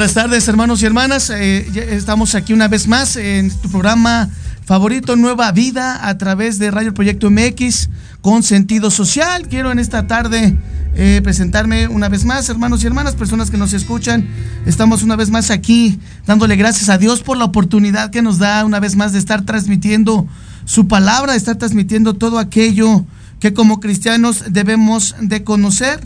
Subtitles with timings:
[0.00, 1.28] Buenas tardes, hermanos y hermanas.
[1.28, 1.58] Eh,
[1.90, 4.30] estamos aquí una vez más en tu programa
[4.64, 7.90] favorito Nueva Vida a través de Radio Proyecto MX
[8.22, 9.46] con sentido social.
[9.46, 10.56] Quiero en esta tarde
[10.94, 14.26] eh, presentarme una vez más, hermanos y hermanas, personas que nos escuchan.
[14.64, 18.64] Estamos una vez más aquí dándole gracias a Dios por la oportunidad que nos da
[18.64, 20.26] una vez más de estar transmitiendo
[20.64, 23.04] su palabra, de estar transmitiendo todo aquello
[23.38, 26.00] que como cristianos debemos de conocer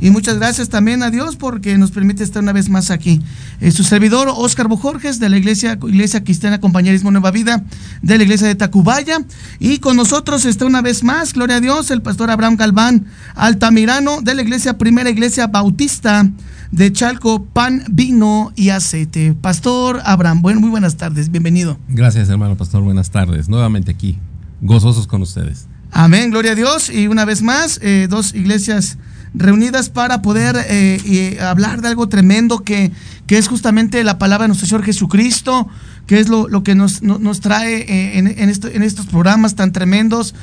[0.00, 3.20] y muchas gracias también a Dios porque nos permite estar una vez más aquí.
[3.60, 7.64] Eh, su servidor, Óscar Bojorges, de la Iglesia, Iglesia Cristiana Compañerismo Nueva Vida,
[8.02, 9.18] de la Iglesia de Tacubaya.
[9.58, 14.22] Y con nosotros está una vez más, gloria a Dios, el pastor Abraham Galván Altamirano,
[14.22, 16.26] de la Iglesia Primera Iglesia Bautista
[16.70, 19.34] de Chalco, pan, vino y aceite.
[19.40, 21.78] Pastor Abraham, bueno, muy buenas tardes, bienvenido.
[21.88, 23.48] Gracias, hermano pastor, buenas tardes.
[23.48, 24.18] Nuevamente aquí,
[24.60, 25.66] gozosos con ustedes.
[25.92, 26.88] Amén, gloria a Dios.
[26.88, 28.98] Y una vez más, eh, dos iglesias
[29.34, 32.90] reunidas para poder eh, hablar de algo tremendo que,
[33.26, 35.68] que, es justamente la palabra de nuestro Señor Jesucristo,
[36.06, 39.72] que es lo, lo que nos, nos trae eh, en, en, en, estos programas tan
[39.72, 40.34] tremendos.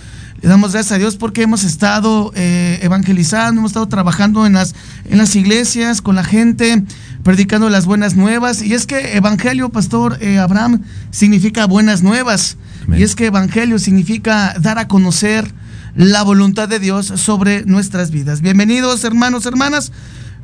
[0.42, 4.76] Le damos gracias a Dios porque hemos estado eh, evangelizando, hemos estado trabajando en las,
[5.10, 6.84] en las iglesias, con la gente,
[7.24, 8.62] predicando las buenas nuevas.
[8.62, 12.58] Y es que Evangelio, Pastor Abraham, significa buenas nuevas.
[12.96, 15.52] Y es que Evangelio significa dar a conocer
[15.98, 18.42] la voluntad de Dios sobre nuestras vidas.
[18.42, 19.92] Bienvenidos hermanos, hermanas,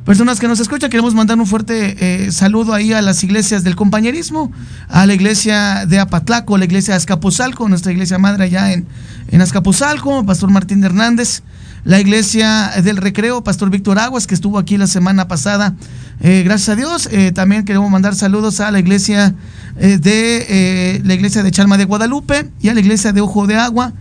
[0.04, 0.90] personas que nos escuchan.
[0.90, 4.50] Queremos mandar un fuerte eh, saludo ahí a las iglesias del compañerismo,
[4.88, 8.84] a la iglesia de Apatlaco, la iglesia de Azcapotzalco, nuestra iglesia madre allá en,
[9.30, 11.42] en Azcapotzalco, Pastor Martín Hernández
[11.84, 15.74] la iglesia del recreo, Pastor Víctor Aguas, que estuvo aquí la semana pasada.
[16.20, 17.08] Eh, gracias a Dios.
[17.12, 19.34] Eh, también queremos mandar saludos a la iglesia
[19.76, 23.92] de la iglesia de Chalma de Guadalupe y a la iglesia de Ojo de Agua.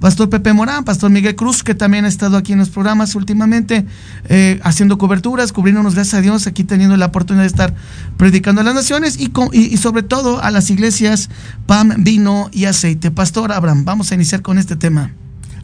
[0.00, 3.84] Pastor Pepe Morán, Pastor Miguel Cruz, que también ha estado aquí en los programas últimamente,
[4.28, 7.74] eh, haciendo coberturas, cubriéndonos, gracias a Dios, aquí teniendo la oportunidad de estar
[8.16, 11.30] predicando a las naciones y, sobre todo a las iglesias
[11.66, 13.10] PAM, vino y aceite.
[13.10, 15.12] Pastor Abraham, vamos a iniciar con este tema.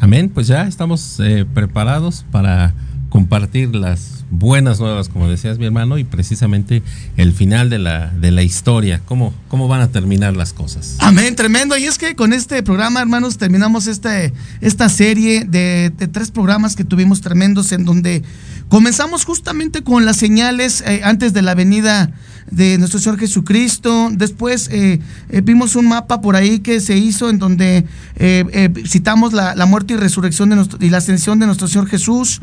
[0.00, 2.74] Amén, pues ya estamos eh, preparados para
[3.08, 6.83] compartir las buenas nuevas, como decías mi hermano, y precisamente
[7.16, 10.97] el final de la, de la historia, cómo, cómo van a terminar las cosas.
[11.00, 11.76] Amén, tremendo.
[11.76, 16.85] Y es que con este programa, hermanos, terminamos este, esta serie de, tres programas que
[16.85, 18.23] tuvimos tremendos en donde
[18.69, 22.12] comenzamos justamente con las señales eh, antes de la venida
[22.50, 24.11] de nuestro Señor Jesucristo.
[24.12, 27.85] Después eh, eh, vimos un mapa por ahí que se hizo en donde
[28.16, 32.40] eh, citamos la, muerte y resurrección de nuestro, y la ascensión de nuestro Señor Jesús.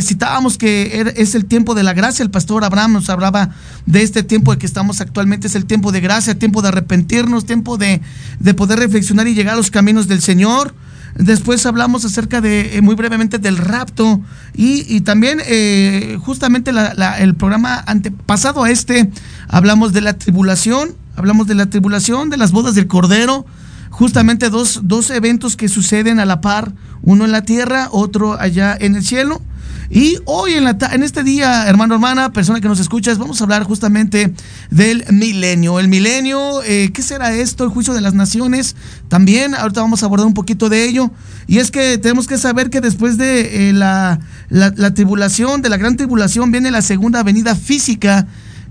[0.00, 2.22] citábamos que es el tiempo de la gracia.
[2.22, 3.54] El pastor Abraham nos hablaba
[3.86, 5.46] de este tiempo de que estamos actualmente.
[5.46, 8.02] Es el tiempo de gracia, tiempo de arrepentirnos, tiempo de,
[8.38, 10.74] de poder reflexionar y llegar a los caminos del Señor.
[11.18, 14.20] Después hablamos acerca de, eh, muy brevemente, del rapto
[14.54, 16.70] y, también eh, justamente
[17.18, 19.10] el programa antepasado a este,
[19.48, 23.46] hablamos de la tribulación, hablamos de la tribulación, de las bodas del Cordero,
[23.90, 26.72] justamente dos, dos eventos que suceden a la par,
[27.02, 29.42] uno en la tierra, otro allá en el cielo.
[29.90, 33.44] Y hoy en, la, en este día, hermano, hermana, persona que nos escuchas, vamos a
[33.44, 34.34] hablar justamente
[34.70, 35.80] del milenio.
[35.80, 37.64] El milenio, eh, ¿qué será esto?
[37.64, 38.76] El juicio de las naciones.
[39.08, 41.10] También, ahorita vamos a abordar un poquito de ello.
[41.46, 45.78] Y es que tenemos que saber que después de eh, la, la, tribulación, de la
[45.78, 48.26] gran tribulación, viene la segunda venida física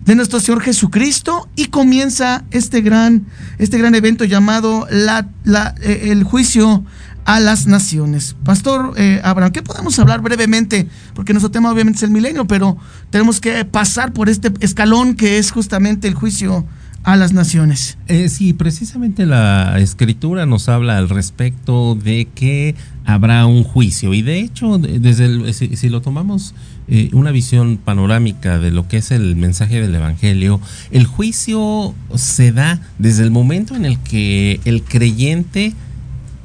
[0.06, 3.26] de nuestro Señor Jesucristo y comienza este gran,
[3.58, 6.86] este gran evento llamado la, la, eh, el juicio
[7.28, 8.38] a las naciones.
[8.46, 10.88] Pastor eh, Abraham, ¿qué podemos hablar brevemente?
[11.14, 12.78] Porque nuestro tema obviamente es el milenio, pero
[13.10, 16.66] tenemos que pasar por este escalón que es justamente el juicio
[17.04, 17.98] a las naciones.
[18.08, 24.22] Eh, sí, precisamente la escritura nos habla al respecto de que habrá un juicio y
[24.22, 26.56] de hecho, desde si, lo tomamos
[26.88, 32.54] eh, una visión panorámica de lo que es el mensaje del Evangelio, el juicio se
[32.54, 35.74] da desde el momento en el que el creyente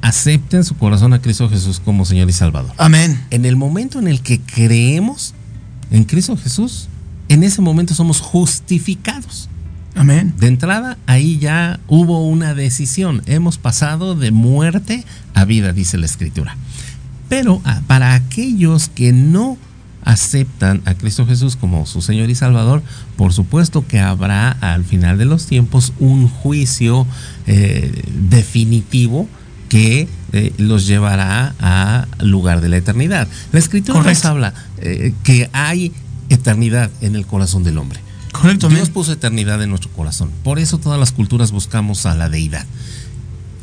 [0.03, 2.73] acepte en su corazón a Cristo Jesús como Señor y Salvador.
[2.77, 3.25] Amén.
[3.29, 5.33] En el momento en el que creemos
[5.91, 6.89] en Cristo Jesús,
[7.29, 9.47] en ese momento somos justificados.
[9.95, 10.33] Amén.
[10.37, 13.23] De entrada, ahí ya hubo una decisión.
[13.27, 16.57] Hemos pasado de muerte a vida, dice la Escritura.
[17.29, 19.57] Pero ah, para aquellos que no
[20.03, 22.83] aceptan a Cristo Jesús como su Señor y Salvador,
[23.15, 27.07] por supuesto que habrá al final de los tiempos un juicio
[27.47, 29.29] eh, definitivo
[29.73, 33.27] que eh, los llevará al lugar de la eternidad.
[33.51, 35.91] La escritura nos habla eh, que hay
[36.29, 37.99] eternidad en el corazón del hombre.
[38.31, 38.69] Correcto.
[38.69, 40.29] Dios puso eternidad en nuestro corazón.
[40.43, 42.67] Por eso todas las culturas buscamos a la deidad.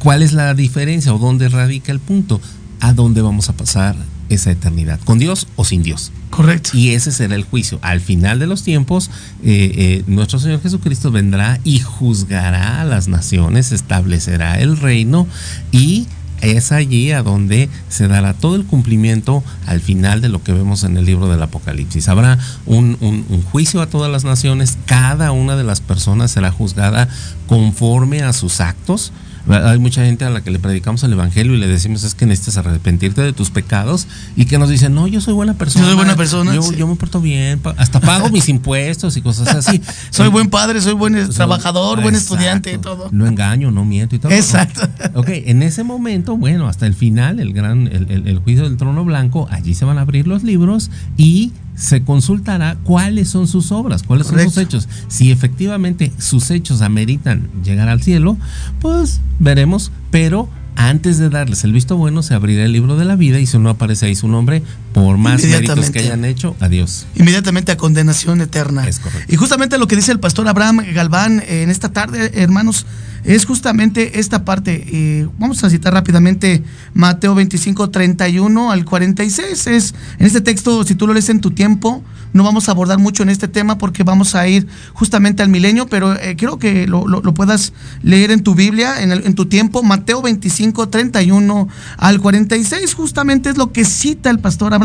[0.00, 2.40] ¿Cuál es la diferencia o dónde radica el punto?
[2.80, 3.94] A dónde vamos a pasar
[4.30, 6.12] esa eternidad, con Dios o sin Dios.
[6.30, 6.70] Correcto.
[6.72, 7.78] Y ese será el juicio.
[7.82, 9.10] Al final de los tiempos,
[9.42, 15.26] eh, eh, nuestro Señor Jesucristo vendrá y juzgará a las naciones, establecerá el reino
[15.72, 16.06] y
[16.40, 20.84] es allí a donde se dará todo el cumplimiento al final de lo que vemos
[20.84, 22.08] en el libro del Apocalipsis.
[22.08, 27.08] Habrá un, un, juicio a todas las naciones, cada una de las personas será juzgada
[27.46, 29.12] conforme a sus actos
[29.48, 32.26] hay mucha gente a la que le predicamos el evangelio y le decimos es que
[32.26, 34.06] necesitas arrepentirte de tus pecados
[34.36, 35.84] y que nos dicen, no, yo soy buena persona.
[35.84, 36.54] Yo soy buena persona.
[36.54, 39.80] Yo, me porto bien, hasta pago mis impuestos y cosas así.
[40.10, 43.08] soy buen padre, soy buen trabajador, buen estudiante y todo.
[43.12, 44.32] No engaño, no miento y todo.
[44.32, 44.80] Exacto.
[45.14, 49.04] Ok, en ese momento, bueno, hasta el final, el gran, el, el juicio del trono
[49.04, 54.02] blanco, allí se van a abrir los libros y se consultará cuáles son sus obras,
[54.02, 54.88] cuáles son sus hechos.
[55.08, 58.36] Si efectivamente sus hechos ameritan llegar al cielo,
[58.80, 63.16] pues veremos, pero antes de darles el visto bueno, se abrirá el libro de la
[63.16, 67.06] vida y si no aparece ahí su nombre, por más méritos que hayan hecho, adiós.
[67.14, 68.88] Inmediatamente a condenación eterna.
[68.88, 69.32] Es correcto.
[69.32, 72.86] Y justamente lo que dice el pastor Abraham Galván en esta tarde, hermanos,
[73.24, 74.84] es justamente esta parte.
[74.86, 76.62] Eh, vamos a citar rápidamente
[76.94, 79.66] Mateo 25, 31 al 46.
[79.66, 82.98] Es, en este texto, si tú lo lees en tu tiempo, no vamos a abordar
[82.98, 86.86] mucho en este tema porque vamos a ir justamente al milenio, pero eh, quiero que
[86.86, 87.04] lo,
[87.34, 89.82] puedas leer en tu Biblia, en, en, tu tiempo.
[89.82, 91.68] Mateo 25, 31
[91.98, 94.79] al 46, justamente es lo que cita el pastor Abraham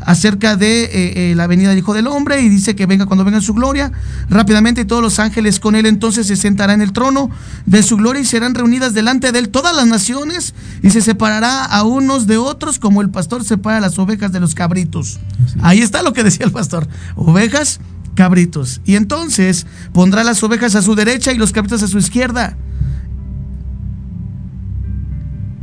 [0.00, 3.38] acerca de eh, la venida del Hijo del Hombre y dice que venga cuando venga
[3.38, 3.92] en su gloria,
[4.28, 7.30] rápidamente y todos los ángeles con él entonces se sentará en el trono
[7.66, 11.64] de su gloria y serán reunidas delante de él todas las naciones y se separará
[11.64, 15.18] a unos de otros como el pastor separa las ovejas de los cabritos.
[15.62, 16.88] Ahí está lo que decía el pastor.
[17.16, 17.80] Ovejas,
[18.14, 18.80] cabritos.
[18.84, 22.56] Y entonces pondrá las ovejas a su derecha y los cabritos a su izquierda.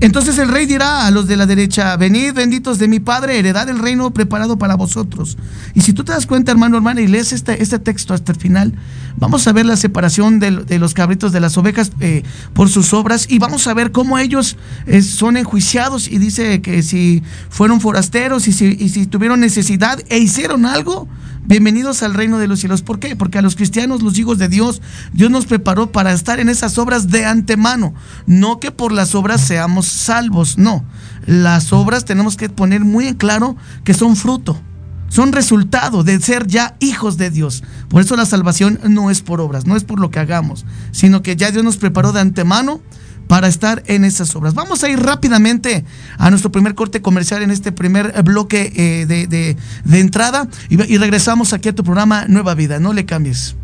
[0.06, 3.68] Entonces el rey dirá a los de la derecha, venid benditos de mi Padre, heredad
[3.70, 5.36] el reino preparado para vosotros.
[5.74, 8.38] Y si tú te das cuenta, hermano, hermana, y lees este, este texto hasta el
[8.38, 8.76] final,
[9.18, 12.22] vamos a ver la separación de, los cabritos de las ovejas eh,
[12.54, 16.84] por sus obras y vamos a ver cómo ellos eh, son enjuiciados y dice que
[16.84, 21.08] si fueron forasteros y si tuvieron necesidad e hicieron algo,
[21.48, 22.82] Bienvenidos al reino de los cielos.
[22.82, 23.16] ¿Por qué?
[23.16, 24.82] Porque a los cristianos, los hijos de Dios,
[25.14, 27.94] Dios nos preparó para estar en esas obras de antemano.
[28.26, 30.84] No que por las obras seamos salvos, no.
[31.28, 34.60] Las obras tenemos que poner muy en claro que son fruto,
[35.08, 37.64] son resultado de ser ya hijos de Dios.
[37.90, 41.22] Por eso la salvación no es por obras, no es por lo que hagamos, sino
[41.22, 42.82] que ya Dios nos preparó de antemano
[43.28, 44.54] para estar en esas obras.
[44.54, 45.86] Vamos a ir rápidamente
[46.18, 49.58] a nuestro primer corte comercial en este primer bloque eh, de,
[49.98, 52.80] entrada y regresamos aquí a tu programa Nueva Vida.
[52.80, 53.56] No le cambies.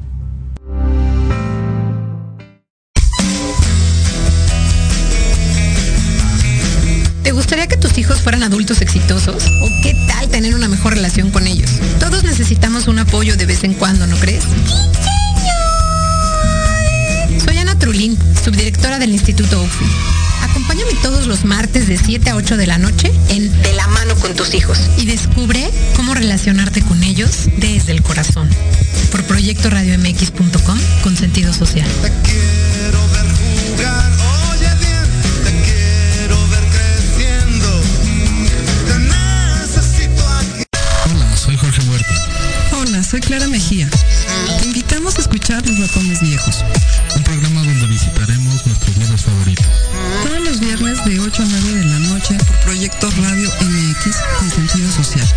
[7.24, 9.46] ¿Te gustaría que tus hijos fueran adultos exitosos?
[9.62, 11.80] ¿O qué tal tener una mejor relación con ellos?
[12.00, 14.44] Todos necesitamos un apoyo de vez en cuando, ¿no crees?
[20.82, 24.16] Acompáñame todos los martes de 7 a 8 de la noche en De la mano
[24.16, 28.50] con tus hijos y descubre cómo relacionarte con ellos desde el corazón.
[29.12, 31.88] Por proyectoradiomx.com con sentido social.
[32.02, 33.26] Te quiero ver
[33.76, 34.12] jugar,
[34.50, 35.06] oye bien,
[35.44, 37.82] te quiero ver creciendo.
[38.88, 40.64] Te necesito aquí.
[41.14, 42.16] Hola, soy Jorge Huerta.
[42.80, 43.88] Hola, soy Clara Mejía.
[44.60, 46.64] Te invitamos a escuchar Los Ratones Viejos
[47.16, 47.71] un programa donde
[48.64, 49.66] visitaremos nuestros libros favoritos.
[50.24, 54.50] Todos los viernes de 8 a 9 de la noche por Proyecto Radio MX con
[54.50, 55.28] sentido social.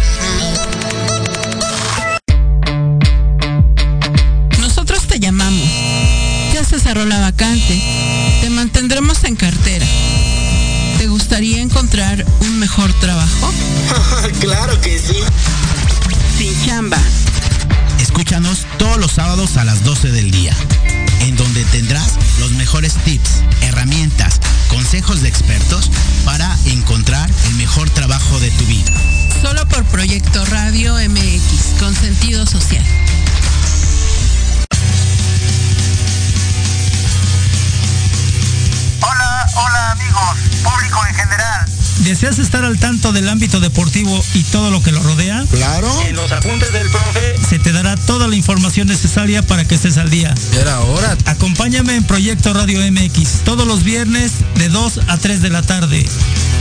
[43.44, 45.44] Ámbito deportivo y todo lo que lo rodea?
[45.50, 45.86] Claro.
[46.08, 49.98] En los apuntes del profe se te dará toda la información necesaria para que estés
[49.98, 50.34] al día.
[50.58, 51.14] Era hora.
[51.26, 56.06] Acompáñame en Proyecto Radio MX todos los viernes de 2 a 3 de la tarde.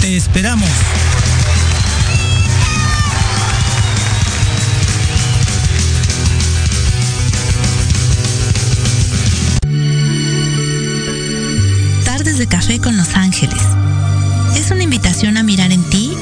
[0.02, 0.68] Te esperamos.
[12.04, 13.62] Tardes de café con Los Ángeles
[14.56, 16.03] es una invitación a mirar en ti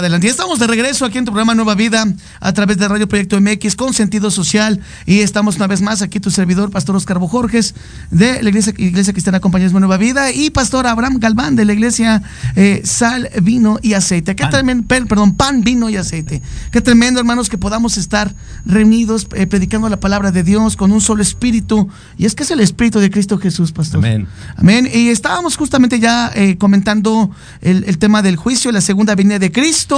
[0.00, 2.06] Adelante, ya estamos de regreso aquí en tu programa Nueva Vida
[2.40, 6.20] a través de Radio Proyecto MX con sentido social y estamos una vez más aquí
[6.20, 7.74] tu servidor, Pastor Oscar Bojorges
[8.10, 12.22] de la Iglesia, Iglesia Cristiana Compañerismo Nueva Vida y Pastor Abraham Galván de la Iglesia
[12.56, 14.34] eh, Sal, Vino y Aceite.
[14.34, 16.40] Qué tremendo, perdón, pan, vino y aceite.
[16.72, 18.34] Qué tremendo, hermanos, que podamos estar
[18.64, 22.50] reunidos eh, predicando la palabra de Dios con un solo espíritu y es que es
[22.50, 23.98] el espíritu de Cristo Jesús, Pastor.
[23.98, 24.26] Amén.
[24.56, 24.88] Amén.
[24.90, 29.52] Y estábamos justamente ya eh, comentando el, el tema del juicio, la segunda venida de
[29.52, 29.89] Cristo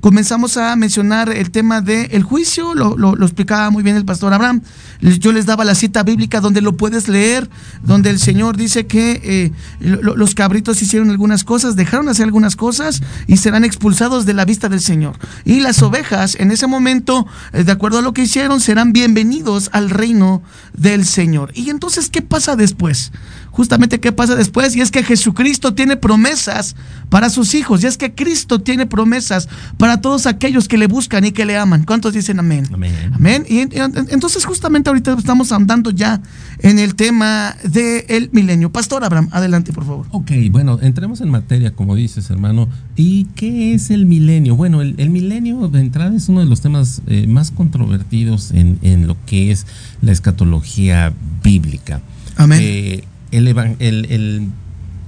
[0.00, 4.62] comenzamos a mencionar el tema del juicio, lo, lo, explicaba muy bien el pastor Abraham.
[5.00, 7.50] Yo les daba la cita bíblica donde lo puedes leer,
[7.82, 12.24] donde el Señor dice que eh, lo, los cabritos hicieron algunas cosas, dejaron de hacer
[12.24, 15.18] algunas cosas y serán expulsados de la vista del Señor.
[15.44, 19.70] Y las ovejas en ese momento, eh, de acuerdo a lo que hicieron, serán bienvenidos
[19.72, 21.50] al reino del Señor.
[21.54, 23.12] Y entonces, ¿qué pasa después?
[23.56, 26.76] Justamente qué pasa después, y es que Jesucristo tiene promesas
[27.08, 31.24] para sus hijos, y es que Cristo tiene promesas para todos aquellos que le buscan
[31.24, 31.84] y que le aman.
[31.84, 32.68] ¿Cuántos dicen amén?
[32.70, 32.92] Amén.
[33.14, 33.46] Amén.
[33.48, 36.20] Y, entonces justamente ahorita estamos andando ya
[36.58, 38.70] en el tema del milenio.
[38.70, 40.06] Pastor Abraham, adelante por favor.
[40.10, 42.68] Ok, bueno, entremos en materia, como dices, hermano.
[42.94, 44.54] ¿Y qué es el milenio?
[44.54, 48.78] Bueno, el, el milenio de entrada es uno de los temas eh, más controvertidos en,
[48.82, 49.66] en, lo que es
[50.02, 52.02] la escatología bíblica.
[52.36, 52.60] Amén.
[52.62, 54.48] Eh, el, el, el,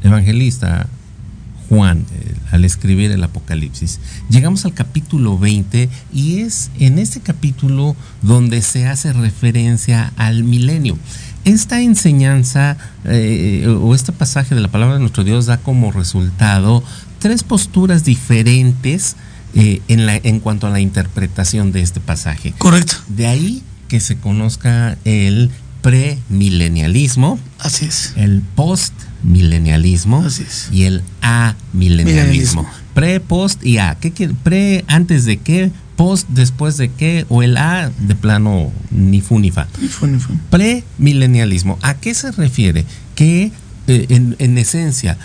[0.02, 0.86] evangelista
[1.68, 4.00] Juan, eh, al escribir el Apocalipsis,
[4.30, 10.98] llegamos al capítulo 20 y es en este capítulo donde se hace referencia al milenio.
[11.44, 16.82] Esta enseñanza eh, o este pasaje de la palabra de nuestro Dios da como resultado
[17.18, 19.16] tres posturas diferentes
[19.54, 22.54] eh, en, la, en cuanto a la interpretación de este pasaje.
[22.58, 22.94] Correcto.
[23.08, 25.50] De ahí que se conozca el
[25.82, 27.38] premilenialismo.
[27.58, 28.12] Así es.
[28.16, 30.22] El postmilenialismo.
[30.24, 30.68] Así es.
[30.72, 32.68] Y el amilenialismo.
[32.94, 33.96] Pre, post y a.
[33.96, 34.34] ¿Qué quiere?
[34.34, 39.38] Pre, antes de qué, post, después de qué, o el a de plano ni fu
[39.38, 39.68] ni fa.
[39.80, 40.32] Ni fu, ni fu.
[40.50, 41.78] Premilenialismo.
[41.82, 42.84] ¿A qué se refiere?
[43.14, 43.52] Que
[43.86, 45.16] eh, en, en, esencia,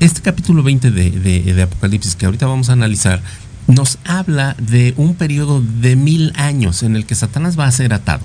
[0.00, 3.22] este capítulo 20 de, de, de Apocalipsis que ahorita vamos a analizar,
[3.68, 7.92] nos habla de un periodo de mil años en el que Satanás va a ser
[7.92, 8.22] atado.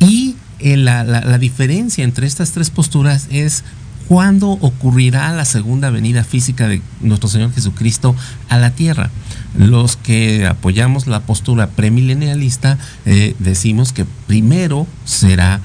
[0.00, 3.64] Y eh, la, diferencia entre estas tres posturas es
[4.08, 8.14] cuándo ocurrirá la segunda venida física de nuestro Señor Jesucristo
[8.48, 9.10] a la tierra.
[9.58, 15.60] Los que apoyamos la postura premilenialista eh, decimos que primero será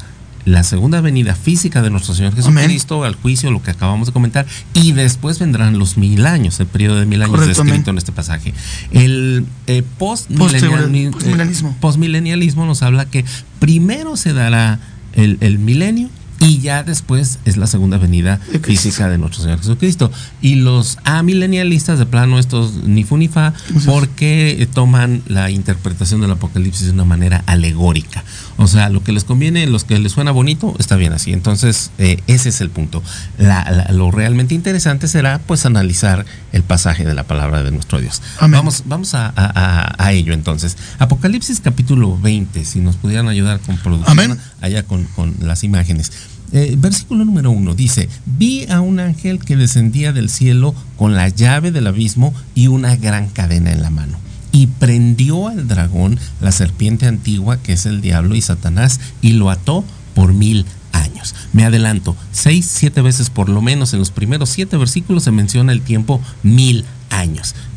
[0.46, 3.08] la segunda venida física de nuestro Señor Jesucristo Amén.
[3.08, 7.00] al juicio, lo que acabamos de comentar, y después vendrán los mil años, el periodo
[7.00, 8.54] de mil años descrito en este pasaje.
[8.92, 13.26] El eh, postmilenialismo post post nos habla que
[13.60, 14.80] primero se dará
[15.14, 16.10] el, el milenio
[16.42, 20.12] y ya después es la segunda venida física de nuestro Señor Jesucristo.
[20.42, 23.54] Y los amilenialistas de plano, estos ni fu ni fa,
[23.86, 28.24] porque toman la interpretación del Apocalipsis de una manera alegórica.
[28.58, 31.32] O sea, lo que les conviene, los que les suena bonito, está bien así.
[31.32, 33.04] Entonces, eh, ese es el punto.
[33.38, 38.00] La, la, lo realmente interesante será, pues, analizar el pasaje de la palabra de nuestro
[38.00, 38.22] Dios.
[38.40, 38.60] Amén.
[38.60, 40.78] Vamos, vamos a, a, a, ello entonces.
[41.00, 44.38] Apocalipsis capítulo 20, si nos pudieran ayudar con producción, Amén.
[44.62, 46.12] allá con, con las imágenes.
[46.54, 51.30] Eh, versículo número uno dice, vi a un ángel que descendía del cielo con la
[51.30, 54.18] llave del abismo y una gran cadena en la mano.
[54.52, 59.50] Y prendió al dragón, la serpiente antigua, que es el diablo y Satanás, y lo
[59.50, 61.36] ató por mil años.
[61.54, 65.72] Me adelanto, seis, siete veces por lo menos en los primeros siete versículos se menciona
[65.72, 67.01] el tiempo mil años.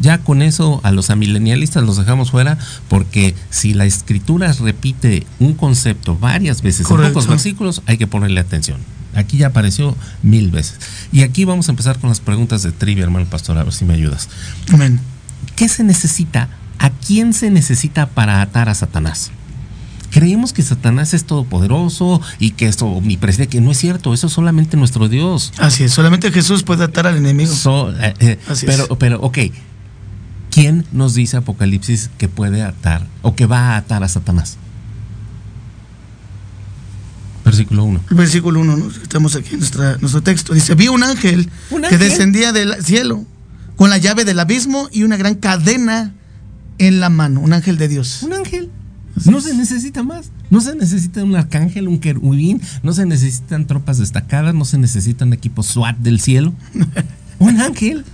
[0.01, 2.57] Ya con eso a los amilenialistas los dejamos fuera
[2.89, 7.09] porque si la escritura repite un concepto varias veces Correcto.
[7.09, 8.79] en pocos versículos hay que ponerle atención.
[9.15, 10.79] Aquí ya apareció mil veces.
[11.13, 13.85] Y aquí vamos a empezar con las preguntas de trivia, hermano pastor, a ver si
[13.85, 14.29] me ayudas.
[14.73, 15.01] Amén.
[15.57, 16.49] ¿Qué se necesita?
[16.79, 19.31] ¿A quién se necesita para atar a Satanás?
[20.15, 24.33] Creemos que Satanás es todopoderoso y que esto omnipresente, que no es cierto, eso es
[24.33, 25.53] solamente nuestro Dios.
[25.59, 27.53] Así es, solamente Jesús puede atar al enemigo.
[27.53, 28.91] So, eh, eh, Así pero, es.
[28.97, 29.39] pero, ok,
[30.53, 34.57] ¿quién nos dice Apocalipsis que puede atar o que va a atar a Satanás?
[37.45, 38.01] Versículo 1.
[38.11, 38.91] Versículo 1, ¿no?
[38.91, 40.55] estamos aquí en nuestra, nuestro texto.
[40.55, 41.99] Dice, vi un ángel, ¿Un que ángel?
[41.99, 43.25] descendía del cielo
[43.75, 46.15] con la llave del abismo y una gran cadena
[46.79, 47.41] en la mano.
[47.41, 48.23] Un ángel de Dios.
[48.23, 48.71] Un ángel.
[49.25, 50.31] No se necesita más.
[50.51, 55.33] No se necesita un arcángel, un querubín, no se necesitan tropas destacadas, no se necesitan
[55.33, 56.53] equipos SWAT del cielo.
[57.39, 58.05] un ángel.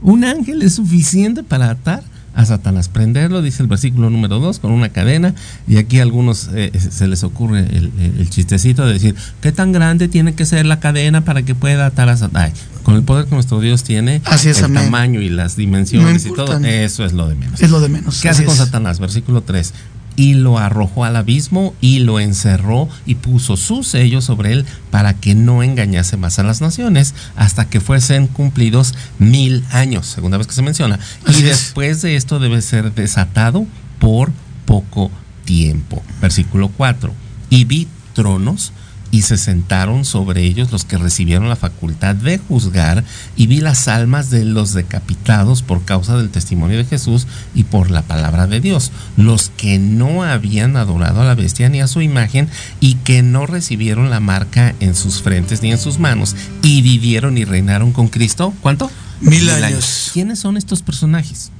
[0.00, 2.02] Un ángel es suficiente para atar
[2.34, 2.88] a Satanás.
[2.88, 5.34] Prenderlo, dice el versículo número 2, con una cadena.
[5.68, 10.08] Y aquí a algunos eh, se les ocurre el, chistecito de decir, ¿qué tan grande
[10.08, 12.52] tiene que ser la cadena para que pueda atar a Satanás?
[12.82, 14.84] Con el poder que nuestro Dios tiene, Así es, el amén.
[14.84, 17.60] tamaño y las dimensiones y todo, eso es lo de menos.
[17.60, 18.20] Es lo de menos.
[18.20, 18.58] ¿Qué así hace con es.
[18.58, 18.98] Satanás?
[18.98, 19.72] Versículo 3.
[20.16, 25.14] Y lo arrojó al abismo y lo encerró y puso su sello sobre él para
[25.14, 30.46] que no engañase más a las naciones hasta que fuesen cumplidos mil años, segunda vez
[30.46, 30.98] que se menciona.
[31.26, 31.42] Y es.
[31.42, 33.66] después de esto debe ser desatado
[33.98, 34.32] por
[34.66, 35.10] poco
[35.44, 36.02] tiempo.
[36.20, 37.12] Versículo 4.
[37.50, 38.72] Y vi tronos
[39.12, 43.04] y se sentaron sobre ellos los que recibieron la facultad de juzgar,
[43.36, 47.90] y vi las almas de los decapitados por causa del testimonio de Jesús y por
[47.90, 52.00] la palabra de Dios, los que no habían adorado a la bestia ni a su
[52.00, 52.48] imagen,
[52.80, 57.36] y que no recibieron la marca en sus frentes ni en sus manos, y vivieron
[57.36, 58.54] y reinaron con Cristo.
[58.62, 58.90] ¿Cuánto?
[59.20, 60.10] Mil años.
[60.14, 61.52] ¿Quiénes son estos personajes?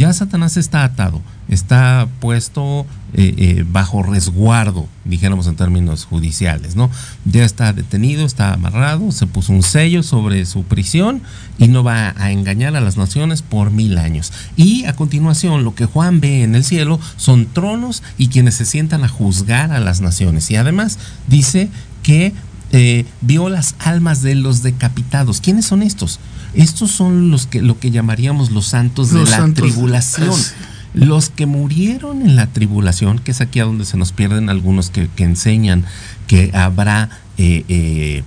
[0.00, 6.90] Ya Satanás está atado, está puesto eh, eh, bajo resguardo, dijéramos en términos judiciales, ¿no?
[7.26, 11.20] Ya está detenido, está amarrado, se puso un sello sobre su prisión
[11.58, 14.32] y no va a engañar a las naciones por mil años.
[14.56, 18.64] Y a continuación, lo que Juan ve en el cielo son tronos y quienes se
[18.64, 20.50] sientan a juzgar a las naciones.
[20.50, 21.68] Y además dice
[22.02, 22.32] que
[22.72, 25.40] eh, vio las almas de los decapitados.
[25.40, 26.20] ¿Quiénes son estos?
[26.54, 30.30] Estos son los que lo que llamaríamos los santos Los de la santos tribulación.
[30.30, 30.54] es-
[30.92, 34.90] Los que murieron en la tribulación, que es aquí a donde se nos pierden algunos
[34.90, 35.84] que, que enseñan
[36.26, 38.24] que habrá eh, eh,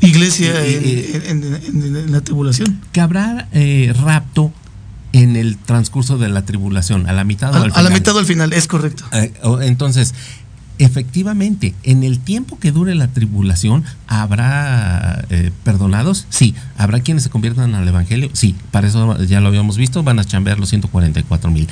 [0.00, 2.80] Iglesia en, en- en- en la tribulación.
[2.92, 3.48] que habrá
[4.02, 4.52] rapto
[5.12, 7.92] en el transcurso de la tribulación, a la mitad o A, al a la final.
[7.92, 9.04] mitad o al final, es correcto.
[9.62, 10.14] Entonces,
[10.78, 16.26] efectivamente, en el tiempo que dure la tribulación, ¿habrá eh, perdonados?
[16.30, 16.54] Sí.
[16.76, 18.30] ¿Habrá quienes se conviertan al Evangelio?
[18.32, 18.54] Sí.
[18.70, 21.68] Para eso ya lo habíamos visto, van a chambear los 144 mil.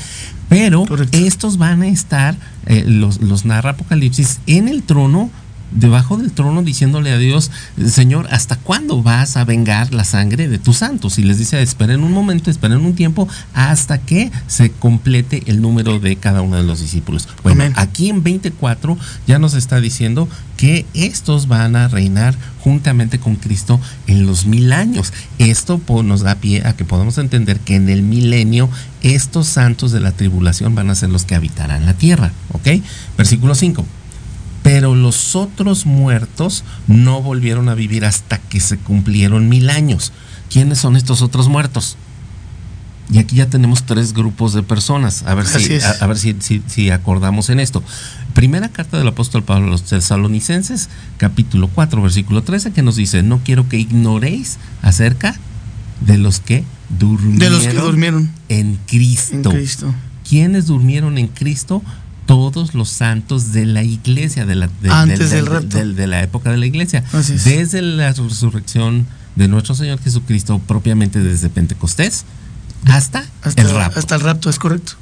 [0.48, 1.16] Pero Correcto.
[1.18, 2.36] estos van a estar,
[2.66, 5.30] eh, los, los narra Apocalipsis, en el trono
[5.74, 7.50] debajo del trono diciéndole a Dios,
[7.86, 11.18] Señor, ¿hasta cuándo vas a vengar la sangre de tus santos?
[11.18, 15.98] Y les dice, esperen un momento, esperen un tiempo, hasta que se complete el número
[15.98, 17.28] de cada uno de los discípulos.
[17.42, 17.74] Bueno, Amén.
[17.76, 23.80] aquí en 24 ya nos está diciendo que estos van a reinar juntamente con Cristo
[24.06, 25.12] en los mil años.
[25.38, 28.70] Esto nos da pie a que podamos entender que en el milenio
[29.02, 32.32] estos santos de la tribulación van a ser los que habitarán la tierra.
[32.52, 32.82] ¿Ok?
[33.16, 33.84] Versículo 5.
[34.74, 40.12] Pero los otros muertos no volvieron a vivir hasta que se cumplieron mil años.
[40.50, 41.98] ¿Quiénes son estos otros muertos?
[43.10, 45.24] Y aquí ya tenemos tres grupos de personas.
[45.26, 47.82] A ver si, a, a ver si, si- si acordamos en esto.
[48.32, 53.22] Primera carta del apóstol Pablo a los tesalonicenses, capítulo 4, versículo 13, que nos dice,
[53.22, 55.36] no quiero que ignoréis acerca
[56.00, 56.64] de los que
[56.98, 59.34] durmieron, De los que durmieron en Cristo.
[59.34, 59.94] en Cristo.
[60.26, 61.82] ¿Quiénes durmieron en Cristo?
[62.26, 65.76] Todos los santos de la iglesia, de la, de, Antes del rapto.
[65.76, 67.04] del- de la época de la iglesia.
[67.44, 69.06] Desde la resurrección
[69.36, 72.24] de nuestro Señor Jesucristo, propiamente desde Pentecostés,
[72.86, 73.98] hasta, Hasta el rapto.
[73.98, 74.92] Hasta el rapto, es correcto.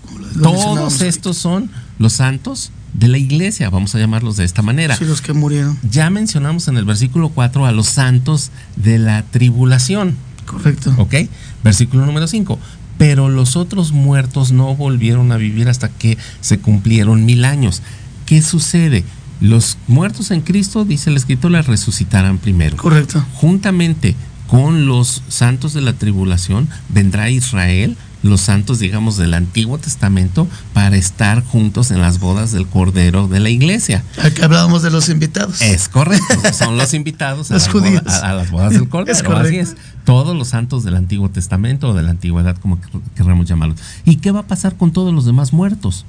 [0.42, 4.96] Todos estos son los santos de la iglesia, vamos a llamarlos de esta manera.
[4.96, 5.78] Sí, los que murieron.
[5.88, 10.16] Ya mencionamos en el versículo 4 a los santos de la tribulación.
[10.46, 10.92] Correcto.
[10.98, 11.14] ¿Ok?
[11.62, 12.58] Versículo número 5.
[13.00, 17.80] Pero los otros muertos no volvieron a vivir hasta que se cumplieron mil años.
[18.26, 19.04] ¿Qué sucede?
[19.40, 22.76] Los muertos en Cristo, dice el escritor, les resucitarán primero.
[22.76, 23.24] Correcto.
[23.32, 24.16] Juntamente
[24.48, 30.96] con los santos de la tribulación, vendrá Israel, los santos, digamos, del Antiguo Testamento, para
[30.96, 34.02] estar juntos en las bodas del Cordero de la iglesia.
[34.22, 35.62] Aquí hablábamos de los invitados.
[35.62, 38.02] Es correcto, son los invitados a, Los las, boda- judíos.
[38.06, 39.12] a- a las bodas del Cordero.
[39.16, 39.48] Es correcto.
[39.48, 39.76] así es.
[40.04, 43.78] Todos los santos del Antiguo Testamento o de la Antigüedad, como quer- querramos llamarlos.
[44.04, 46.04] ¿Y qué va a pasar con todos los demás muertos?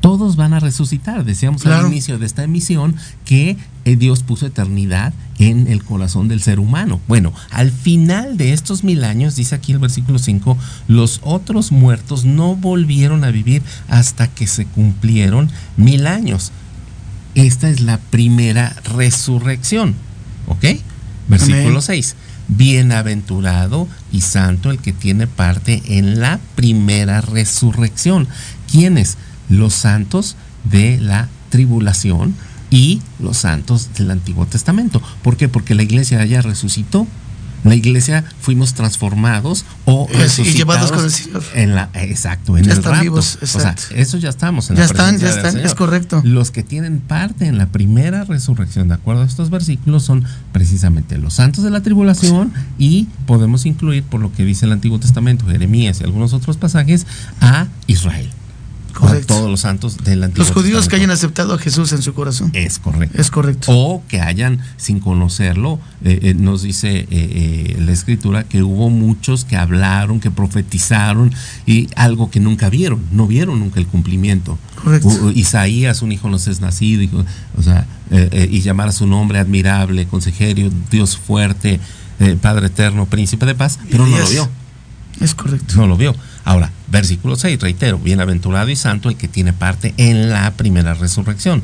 [0.00, 1.24] Todos van a resucitar.
[1.24, 1.86] Decíamos Claro.
[1.86, 6.58] al inicio de esta emisión que eh, Dios puso eternidad en el corazón del ser
[6.58, 7.00] humano.
[7.06, 10.56] Bueno, al final de estos mil años, dice aquí el versículo 5,
[10.88, 16.52] los otros muertos no volvieron a vivir hasta que se cumplieron mil años.
[17.34, 19.94] Esta es la primera resurrección.
[20.46, 20.64] ¿Ok?
[21.28, 21.82] Versículo Amén.
[21.82, 22.16] 6.
[22.48, 28.26] Bienaventurado y santo el que tiene parte en la primera resurrección.
[28.70, 29.16] ¿Quiénes?
[29.50, 32.34] Los santos de la tribulación
[32.70, 35.02] y los santos del Antiguo Testamento.
[35.22, 35.48] ¿Por qué?
[35.48, 37.06] Porque la iglesia ya resucitó.
[37.62, 41.42] La iglesia fuimos transformados o Y resucitados llevados con el Señor.
[41.54, 43.02] En la, exacto, en Ya el están rapto.
[43.02, 43.94] vivos, o sea, exacto.
[43.96, 46.22] eso ya estamos en Ya la están, ya están, es correcto.
[46.24, 51.18] Los que tienen parte en la primera resurrección, de acuerdo a estos versículos, son precisamente
[51.18, 55.44] los santos de la tribulación y podemos incluir, por lo que dice el Antiguo Testamento,
[55.46, 57.06] Jeremías y algunos otros pasajes,
[57.42, 58.30] a Israel.
[59.00, 59.34] Correcto.
[59.34, 62.12] A todos los santos del Antiguo Los judíos que hayan aceptado a Jesús en su
[62.14, 62.50] corazón.
[62.52, 63.20] Es correcto.
[63.20, 63.66] Es correcto.
[63.72, 69.44] O que hayan, sin conocerlo, eh, eh, nos dice eh, la escritura que hubo muchos
[69.44, 71.32] que hablaron, que profetizaron
[71.66, 74.58] y algo que nunca vieron, no vieron nunca el cumplimiento.
[74.82, 75.08] Correcto.
[75.08, 77.24] U- Isaías, un hijo nos es nacido, hijo-
[77.56, 77.86] o sea,
[78.50, 81.78] y llamar a su nombre admirable, consejero, Dios fuerte,
[82.42, 84.48] Padre eterno, príncipe de paz, pero no lo vio.
[85.20, 85.74] Es correcto.
[85.76, 86.14] No lo vio.
[86.44, 91.62] Ahora, versículo 6, reitero, bienaventurado y santo el que tiene parte en la primera resurrección.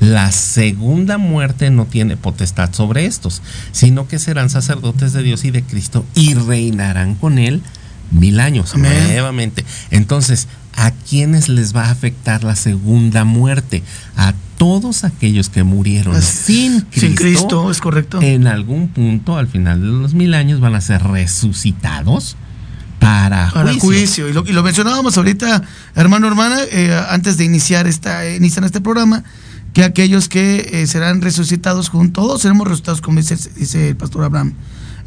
[0.00, 5.50] La segunda muerte no tiene potestad sobre estos, sino que serán sacerdotes de Dios y
[5.50, 7.62] de Cristo y reinarán con él
[8.10, 8.92] mil años Amén.
[9.08, 9.64] nuevamente.
[9.90, 13.82] Entonces, ¿a quiénes les va a afectar la segunda muerte?
[14.16, 18.20] A todos aquellos que murieron As- sin Cristo, Sin Cristo, es correcto.
[18.20, 22.36] en algún punto, al final de los mil años, van a ser resucitados
[23.04, 23.88] para, Para juicio.
[23.88, 24.28] juicio.
[24.28, 25.62] Y lo, y lo mencionábamos ahorita,
[25.94, 29.24] hermano, hermana, eh, antes de iniciar esta, eh, iniciar este programa,
[29.74, 34.24] que aquellos que eh, serán resucitados juntos, todos seremos resucitados, como dice, dice el pastor
[34.24, 34.54] Abraham,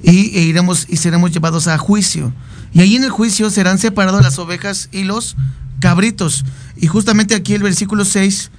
[0.04, 2.34] y e iremos y seremos llevados a juicio.
[2.74, 5.36] Y ahí en el juicio serán separados las ovejas y los
[5.80, 6.46] cabritos.
[6.76, 8.52] Y justamente aquí el versículo 6,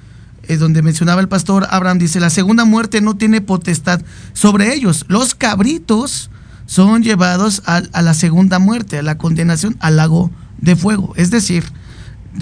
[0.48, 4.00] eh, donde mencionaba el pastor Abraham, dice, la segunda muerte no tiene potestad
[4.32, 5.04] sobre ellos.
[5.08, 6.30] Los cabritos
[6.68, 11.14] son llevados a, a la segunda muerte, a la condenación, al lago de fuego.
[11.16, 11.64] Es decir,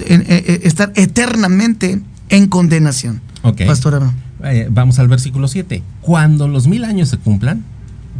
[0.07, 3.21] en- eh, eh, estar eternamente en condenación.
[3.43, 3.63] Ok.
[3.67, 4.15] Pastor Abraham.
[4.45, 5.83] Eh, vamos al versículo 7.
[6.03, 7.65] Cuando los mil años se cumplan,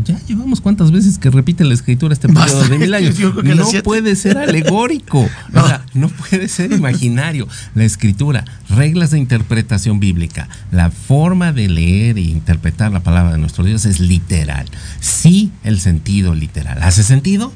[0.05, 3.17] ya llevamos cuántas veces que repite la escritura este periodo de mil años.
[3.19, 5.65] No puede ser alegórico, No.
[5.65, 7.49] o sea, no puede ser imaginario.
[7.75, 13.39] La escritura, reglas de interpretación bíblica, la forma de leer e interpretar la palabra de
[13.39, 14.67] nuestro Dios es literal.
[15.01, 16.83] Sí, el sentido literal.
[16.83, 17.53] ¿Hace sentido?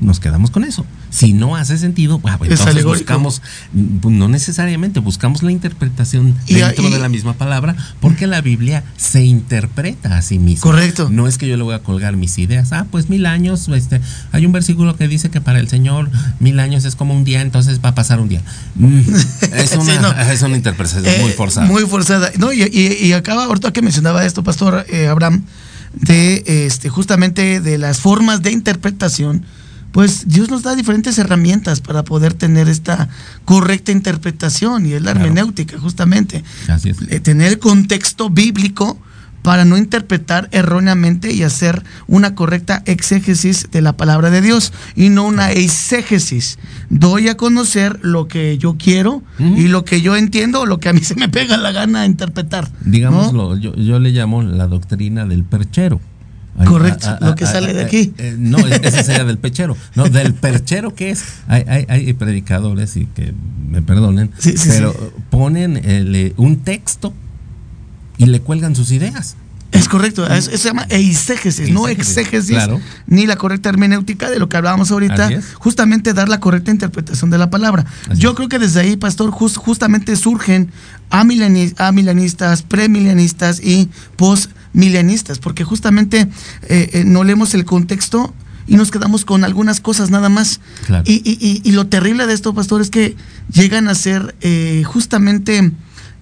[0.00, 0.84] Nos quedamos con eso.
[1.12, 3.42] Si no hace sentido, bueno, Es entonces buscamos,
[3.74, 8.40] mm, no necesariamente, buscamos la interpretación Y- dentro y- de la misma palabra, porque la
[8.40, 10.62] Biblia se interpreta a sí misma.
[10.62, 11.10] Correcto.
[11.10, 12.72] No es que yo le voy a colgar mis ideas.
[12.72, 14.00] Ah, pues mil años, este,
[14.32, 16.08] hay un versículo que dice que para el Señor
[16.40, 18.40] mil años es como un día, entonces va a pasar un día.
[18.76, 19.00] Mm,
[19.54, 20.10] es, una, Sí, no.
[20.32, 21.66] es una interpretación Eh, muy forzada.
[21.66, 22.30] Muy forzada.
[22.38, 25.44] No, y acaba, ahorita que mencionaba esto, Pastor eh, Abraham,
[25.92, 29.44] de este, justamente de las formas de interpretación,
[29.92, 33.08] pues Dios nos da diferentes herramientas para poder tener esta
[33.44, 35.26] correcta interpretación, y es la Claro.
[35.26, 36.42] hermenéutica, justamente.
[36.68, 36.96] Así es.
[37.08, 38.98] Eh, tener el contexto bíblico
[39.42, 45.08] para no interpretar erróneamente y hacer una correcta exégesis de la palabra de Dios y
[45.08, 46.58] no una exégesis.
[46.90, 50.88] Doy a conocer lo que yo quiero y lo que yo entiendo o lo que
[50.88, 52.70] a mí se me pega la gana interpretar.
[52.70, 52.90] ¿no?
[52.92, 56.00] Digámoslo, yo, yo le llamo la doctrina del perchero.
[56.58, 58.12] Hay- Correcto, lo que sale de aquí.
[58.18, 59.76] eh, no, ese sería del pechero.
[59.94, 61.24] No, del perchero, ¿qué es?
[61.48, 63.32] Hay, hay, hay predicadores, y que
[63.68, 64.98] me perdonen, Sí, sí, pero sí.
[65.30, 67.14] ponen el, eh, un texto
[68.18, 69.36] y le cuelgan sus ideas.
[69.70, 72.78] Es correcto, es- eso se llama eisegesis, no exégesis, claro.
[73.06, 77.38] ni la correcta hermenéutica de lo que hablábamos ahorita, justamente dar la correcta interpretación de
[77.38, 77.86] la palabra.
[78.10, 78.36] Así Yo es.
[78.36, 80.70] creo que desde ahí, pastor, jus- justamente surgen
[81.10, 83.88] amileni- amilanistas, premilenialistas y
[84.72, 86.28] postmilenialistas, porque justamente
[86.68, 88.34] eh, eh, no leemos el contexto
[88.66, 90.60] y nos quedamos con algunas cosas nada más.
[90.86, 91.04] Claro.
[91.06, 93.16] Y, y- y- y lo terrible de esto, pastor, es que
[93.52, 95.72] llegan a ser eh, justamente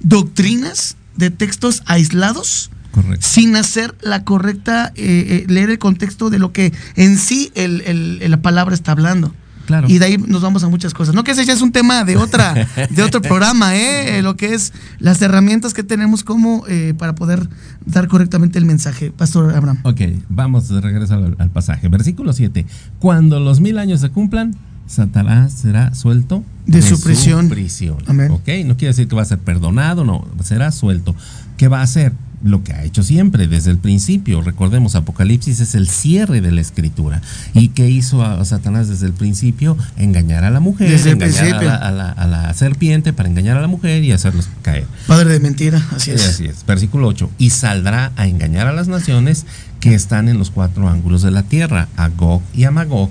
[0.00, 3.26] doctrinas de textos aislados Correcto.
[3.28, 7.82] sin hacer la correcta, eh, eh, leer el contexto de lo que en sí el-
[7.82, 9.34] el- la palabra está hablando.
[9.70, 9.88] Claro.
[9.88, 11.14] Y de ahí nos vamos a muchas cosas.
[11.14, 14.18] No que ese ya es un tema de otra, de otro programa, ¿eh?
[14.18, 17.48] Eh, Lo que es las herramientas que tenemos como eh, para poder
[17.86, 19.12] dar correctamente el mensaje.
[19.12, 19.78] Pastor Abraham.
[19.84, 21.86] Ok, vamos de regreso al, al pasaje.
[21.88, 22.66] Versículo 7.
[22.98, 24.56] Cuando los mil años se cumplan,
[24.88, 27.48] Satanás será suelto De su prisión.
[27.48, 27.98] prisión.
[28.08, 28.32] Amén.
[28.32, 31.14] Ok, no quiere decir que va a ser perdonado, no, será suelto.
[31.56, 32.12] ¿Qué va a hacer?
[32.42, 34.40] Lo que ha hecho siempre, desde el principio.
[34.40, 37.20] Recordemos, Apocalipsis es el cierre de la escritura.
[37.52, 39.76] ¿Y qué hizo a, Satanás desde el principio?
[39.98, 43.28] Engañar a la mujer, Desde el engañar a la, a la- a la serpiente para
[43.28, 44.86] engañar a la mujer y hacerlos caer.
[45.06, 46.26] Padre de mentira, así es.
[46.26, 46.64] Así es.
[46.66, 47.30] Versículo 8.
[47.36, 49.44] Y saldrá a engañar a las naciones
[49.80, 53.10] que están en los cuatro ángulos de la tierra, a Gog y a Magog,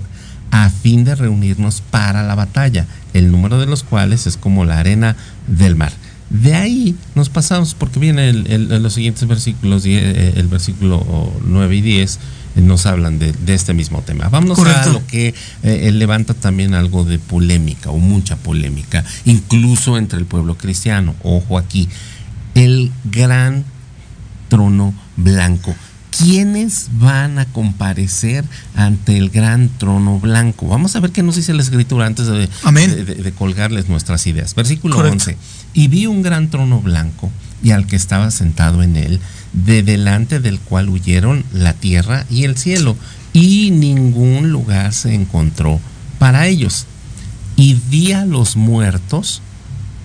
[0.50, 4.80] a fin de reunirnos para la batalla, el número de los cuales es como la
[4.80, 5.14] arena
[5.46, 5.92] del mar.
[6.30, 11.76] De ahí nos pasamos, porque viene el, el- los siguientes versículos, eh, el versículo 9
[11.76, 12.18] y 10,
[12.56, 14.28] eh, nos hablan de, de este mismo tema.
[14.28, 14.92] Vamos a Correcto.
[14.92, 20.56] lo que eh, levanta también algo de polémica o mucha polémica, incluso entre el pueblo
[20.56, 21.16] cristiano.
[21.24, 21.88] Ojo aquí,
[22.54, 23.64] el gran
[24.48, 25.74] trono blanco.
[26.16, 28.44] ¿Quiénes van a comparecer
[28.74, 30.66] ante el gran trono blanco?
[30.68, 32.90] Vamos a ver qué nos dice la escritura antes de, Amén.
[32.90, 34.54] de- de- de colgarles nuestras ideas.
[34.54, 35.14] Versículo Correcto.
[35.30, 35.36] 11.
[35.72, 37.30] Y vi un gran trono blanco
[37.62, 39.20] y al que estaba sentado en él,
[39.52, 42.96] de delante del cual huyeron la tierra y el cielo,
[43.32, 45.80] y ningún lugar se encontró
[46.18, 46.86] para ellos.
[47.56, 49.42] Y vi a los muertos,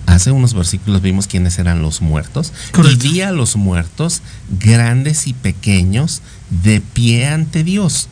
[0.06, 3.06] hace unos versículos vimos quiénes eran los muertos, Correcto.
[3.06, 4.22] y vi a los muertos,
[4.58, 6.22] grandes y pequeños,
[6.62, 8.08] de pie ante Dios.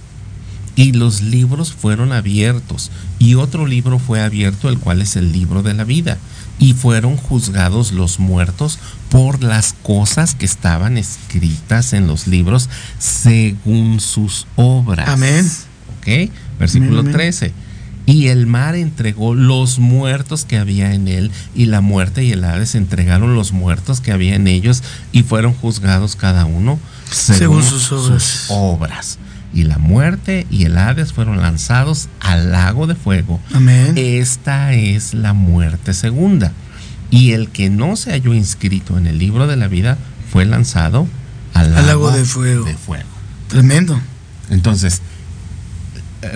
[0.77, 5.63] Y los libros fueron abiertos, y otro libro fue abierto, el cual es el libro
[5.63, 6.19] de la vida.
[6.59, 8.79] Y fueron juzgados los muertos
[9.09, 15.09] por las cosas que estaban escritas en los libros según sus obras.
[15.09, 15.49] Amén.
[15.99, 16.31] ¿Ok?
[16.59, 17.13] Versículo Amén, amén.
[17.13, 17.53] 13.
[18.07, 22.45] Y el mar entregó los muertos que había en él, y la muerte y el
[22.45, 26.79] Hades entregaron los muertos que había en ellos, y fueron juzgados cada uno
[27.11, 28.45] según, Según sus obras.
[28.49, 29.19] obras.
[29.55, 33.41] Y la muerte y el Hades fueron lanzados al lago de fuego.
[33.55, 33.93] Amén.
[33.97, 36.53] Esta es la muerte segunda.
[37.11, 39.97] Y el que no se halló inscrito en el libro de la vida
[40.33, 41.07] fue lanzado
[41.55, 42.65] al lago, Al lago de fuego.
[42.65, 43.09] de fuego.
[43.49, 43.99] Tremendo.
[44.51, 45.01] Entonces,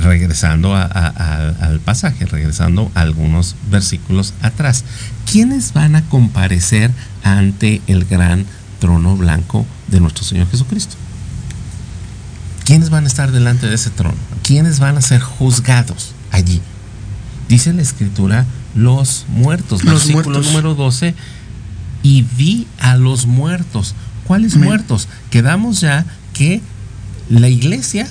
[0.00, 4.84] regresando a- a- a- al pasaje, regresando a algunos versículos atrás,
[5.30, 6.90] ¿quiénes van a comparecer
[7.22, 8.44] ante el gran
[8.80, 10.96] trono blanco de nuestro Señor Jesucristo?
[12.64, 14.16] ¿Quiénes van a estar delante de ese trono?
[14.42, 16.60] ¿Quiénes van a ser juzgados allí?
[17.48, 19.82] Dice la escritura, los muertos.
[19.84, 20.46] Los versículo muertos.
[20.46, 21.14] número 12.
[22.02, 23.94] Y vi a los muertos.
[24.26, 25.08] ¿Cuáles muertos?
[25.30, 26.60] Quedamos ya que
[27.30, 28.06] la iglesia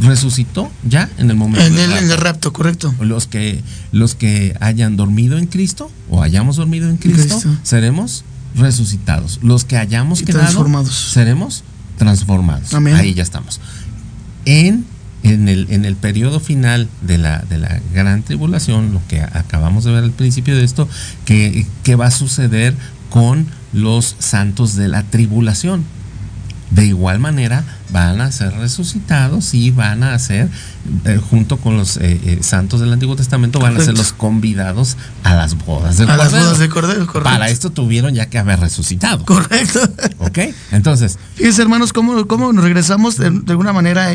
[0.00, 2.14] resucitó ya en el momento En del el, en rapto.
[2.14, 2.94] el rapto, correcto.
[3.00, 7.56] Los que, los que hayan dormido en Cristo o hayamos dormido en Cristo, Cristo.
[7.62, 8.24] seremos
[8.54, 9.38] resucitados.
[9.42, 10.94] Los que hayamos Y quedado, transformados.
[10.94, 11.64] seremos
[11.98, 12.72] transformados.
[12.74, 12.94] Amén.
[12.96, 13.60] Ahí ya estamos.
[14.44, 14.84] En,
[15.22, 19.84] en, el, en el periodo final de la, de la gran tribulación, lo que acabamos
[19.84, 20.88] de ver al principio de esto,
[21.24, 22.74] que, que va a suceder
[23.10, 25.84] con los santos de la tribulación.
[26.70, 30.48] De igual manera van a ser resucitados y van a ser,
[31.04, 34.96] eh, junto con los eh, eh, santos del Antiguo Testamento, van a ser los convidados
[35.22, 36.44] a las bodas del A las Cordero.
[36.44, 37.22] bodas de Cordero, correcto.
[37.22, 39.24] Para esto tuvieron ya que haber resucitado.
[39.24, 39.80] Correcto.
[40.18, 40.38] ¿Ok?
[40.72, 44.10] Entonces, Fíjense, hermanos, cómo, cómo nos regresamos de, de alguna manera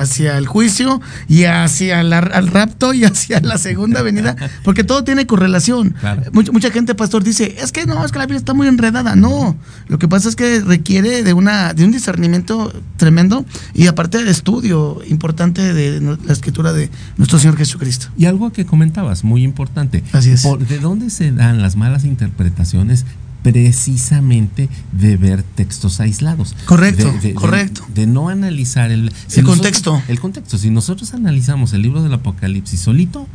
[0.00, 5.04] hacia el juicio y hacia la- al rapto y hacia la segunda venida, porque todo
[5.04, 5.90] tiene correlación.
[6.00, 6.22] Claro.
[6.32, 9.16] Mucha, mucha gente, pastor, dice, es que no, es que la Biblia está muy enredada.
[9.16, 9.56] No,
[9.88, 13.44] lo que pasa es que requiere de, una, de un discernimiento tremendo
[13.74, 18.08] y aparte del estudio importante de la escritura de nuestro Señor Jesucristo.
[18.16, 20.02] y algo que comentabas, muy importante.
[20.12, 20.42] Así es.
[20.68, 23.04] ¿De dónde se dan las malas interpretaciones?
[23.42, 26.54] Precisamente de ver textos aislados.
[26.66, 27.84] Correcto, De- de- de- correcto.
[27.94, 30.02] De, no analizar el, El nosotros- contexto.
[30.08, 30.58] el contexto.
[30.58, 33.26] Si nosotros analizamos el libro del Apocalipsis solito,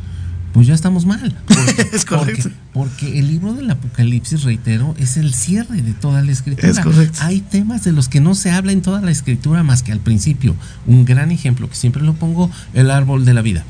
[0.52, 1.36] pues ya estamos mal.
[1.46, 2.50] Porque- Es correcto.
[2.72, 6.68] Porque, porque el libro del Apocalipsis, reitero, es el cierre de toda la escritura.
[6.68, 7.18] Es correcto.
[7.22, 10.00] Hay temas de los que no se habla en toda la escritura más que al
[10.00, 10.54] principio.
[10.86, 13.64] Un gran ejemplo que siempre lo pongo, el árbol de la vida.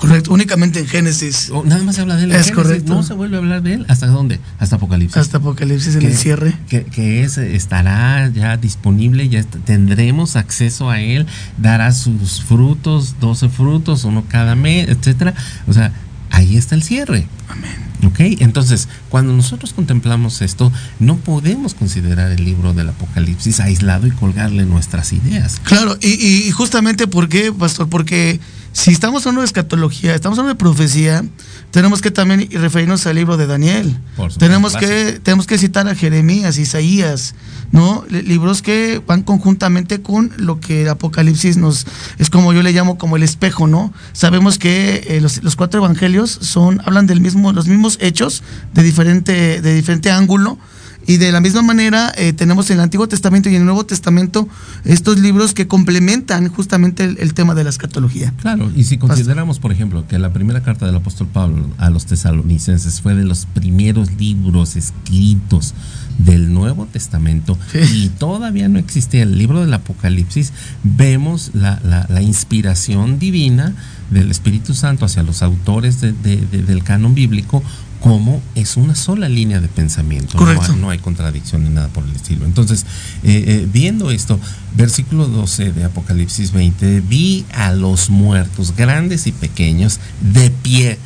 [0.00, 2.30] Correcto, únicamente en Génesis, nada más se habla de él.
[2.32, 2.94] en Es Génesis, correcto.
[2.94, 3.84] No se vuelve a hablar de él.
[3.88, 4.40] ¿Hasta dónde?
[4.58, 5.16] Hasta Apocalipsis.
[5.18, 6.54] hasta Apocalipsis en que, el cierre.
[6.68, 11.26] Que, que es, estará ya disponible, ya est- tendremos acceso a él,
[11.58, 15.34] dará sus frutos, 12 frutos, uno cada mes, etcétera.
[15.68, 15.92] O sea,
[16.30, 17.26] ahí está el cierre.
[17.48, 17.90] Amén.
[18.06, 18.20] ¿Ok?
[18.40, 24.64] Entonces, cuando nosotros contemplamos esto, no podemos considerar el libro del Apocalipsis aislado y colgarle
[24.64, 25.60] nuestras ideas.
[25.62, 28.40] Claro, y, y- y justamente por qué, pastor, porque
[28.72, 31.24] si estamos hablando de escatología, estamos hablando de profecía,
[31.70, 33.96] tenemos que también referirnos al libro de Daniel.
[34.38, 37.34] Tenemos que tenemos que citar a Jeremías, Isaías,
[37.72, 38.04] ¿no?
[38.08, 41.86] Li- Libros que van conjuntamente con lo que el Apocalipsis nos
[42.18, 43.92] es como yo le llamo como el espejo, ¿no?
[44.12, 48.42] Sabemos que eh, los, los cuatro evangelios son hablan del mismo los mismos hechos
[48.74, 50.58] de diferente de diferente ángulo.
[51.06, 53.84] Y de la misma manera eh, tenemos en el Antiguo Testamento y en el Nuevo
[53.84, 54.48] Testamento
[54.84, 58.32] estos libros que complementan justamente el, el tema de la escatología.
[58.40, 62.06] Claro, y si consideramos, por ejemplo, que la primera carta del apóstol Pablo a los
[62.06, 65.74] tesalonicenses fue de los primeros libros escritos
[66.18, 67.58] del Nuevo Testamento
[67.94, 70.52] y todavía no existía el libro del Apocalipsis,
[70.84, 73.74] vemos la, la- la inspiración divina
[74.10, 77.62] del Espíritu Santo hacia los autores de- de- de- del canon bíblico
[78.00, 80.34] como es una sola línea de pensamiento.
[80.34, 80.72] No Correcto.
[80.72, 82.44] hay- No, hay contradicción ni nada por el estilo.
[82.46, 82.86] Entonces,
[83.22, 84.40] eh, eh, viendo esto,
[84.76, 90.00] versículo 12 de Apocalipsis 20, vi a los muertos, grandes y pequeños,
[90.32, 90.98] de pie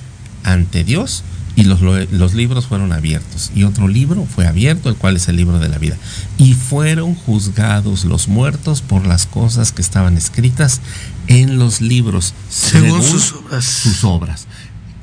[0.44, 1.24] ante Dios
[1.56, 3.50] y los, lo- los libros fueron abiertos.
[3.54, 5.96] Y otro libro fue abierto, el cual es el libro de la vida.
[6.36, 10.80] Y fueron juzgados los muertos por las cosas que estaban escritas
[11.28, 13.64] en los libros, Según sus obras.
[13.64, 14.46] sus obras.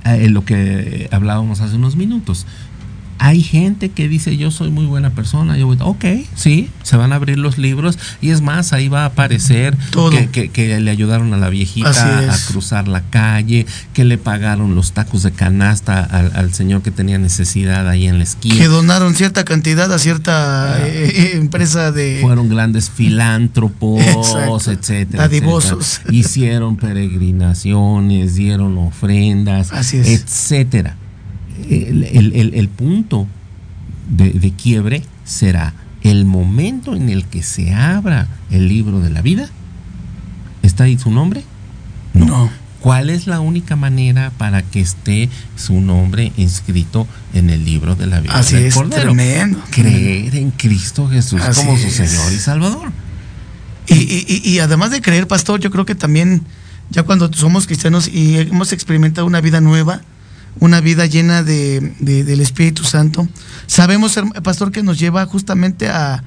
[0.05, 2.45] Eh, lo que hablábamos hace unos minutos.
[3.23, 7.13] Hay gente que dice yo soy muy buena persona, yo voy, ok, sí, se van
[7.13, 10.09] a abrir los libros y es más, ahí va a aparecer Todo.
[10.09, 14.73] que, que- que le ayudaron a la viejita a cruzar la calle, que le pagaron
[14.73, 18.55] los tacos de canasta al, al señor que tenía necesidad ahí en la esquina.
[18.55, 22.19] Que donaron cierta cantidad a cierta eh, eh, empresa de.
[22.23, 24.71] Fueron grandes filántropos, Exacto.
[24.71, 25.23] etcétera.
[25.27, 25.97] Dadivosos.
[25.99, 26.15] etcétera.
[26.17, 30.07] Hicieron peregrinaciones, dieron ofrendas, Así es.
[30.07, 30.97] etcétera.
[31.69, 33.27] El, el- punto
[34.09, 39.21] de, de quiebre será el momento en el que se abra el libro de la
[39.21, 39.49] vida.
[40.63, 41.43] ¿Está ahí su nombre?
[42.13, 42.49] No.
[42.79, 48.07] ¿Cuál es la única manera para que esté su nombre inscrito en el libro de
[48.07, 49.03] la vida Así del es, Cordero?
[49.13, 49.59] tremendo.
[49.69, 51.93] Creer en Cristo Jesús Así como su es.
[51.93, 52.91] Señor y Salvador.
[53.87, 56.41] Y, y- y- y además de creer, pastor, yo creo que también,
[56.89, 60.01] ya cuando somos cristianos y hemos experimentado una vida nueva,
[60.59, 63.27] una vida llena de, de- del Espíritu Santo,
[63.67, 66.23] sabemos, pastor, que nos lleva justamente a,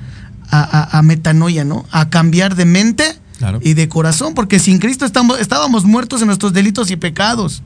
[0.51, 1.85] a- a- metanoia, ¿no?
[1.91, 3.05] A cambiar de mente
[3.39, 3.59] Claro.
[3.63, 7.63] y de corazón, porque sin Cristo estamos, estábamos muertos en nuestros delitos y pecados.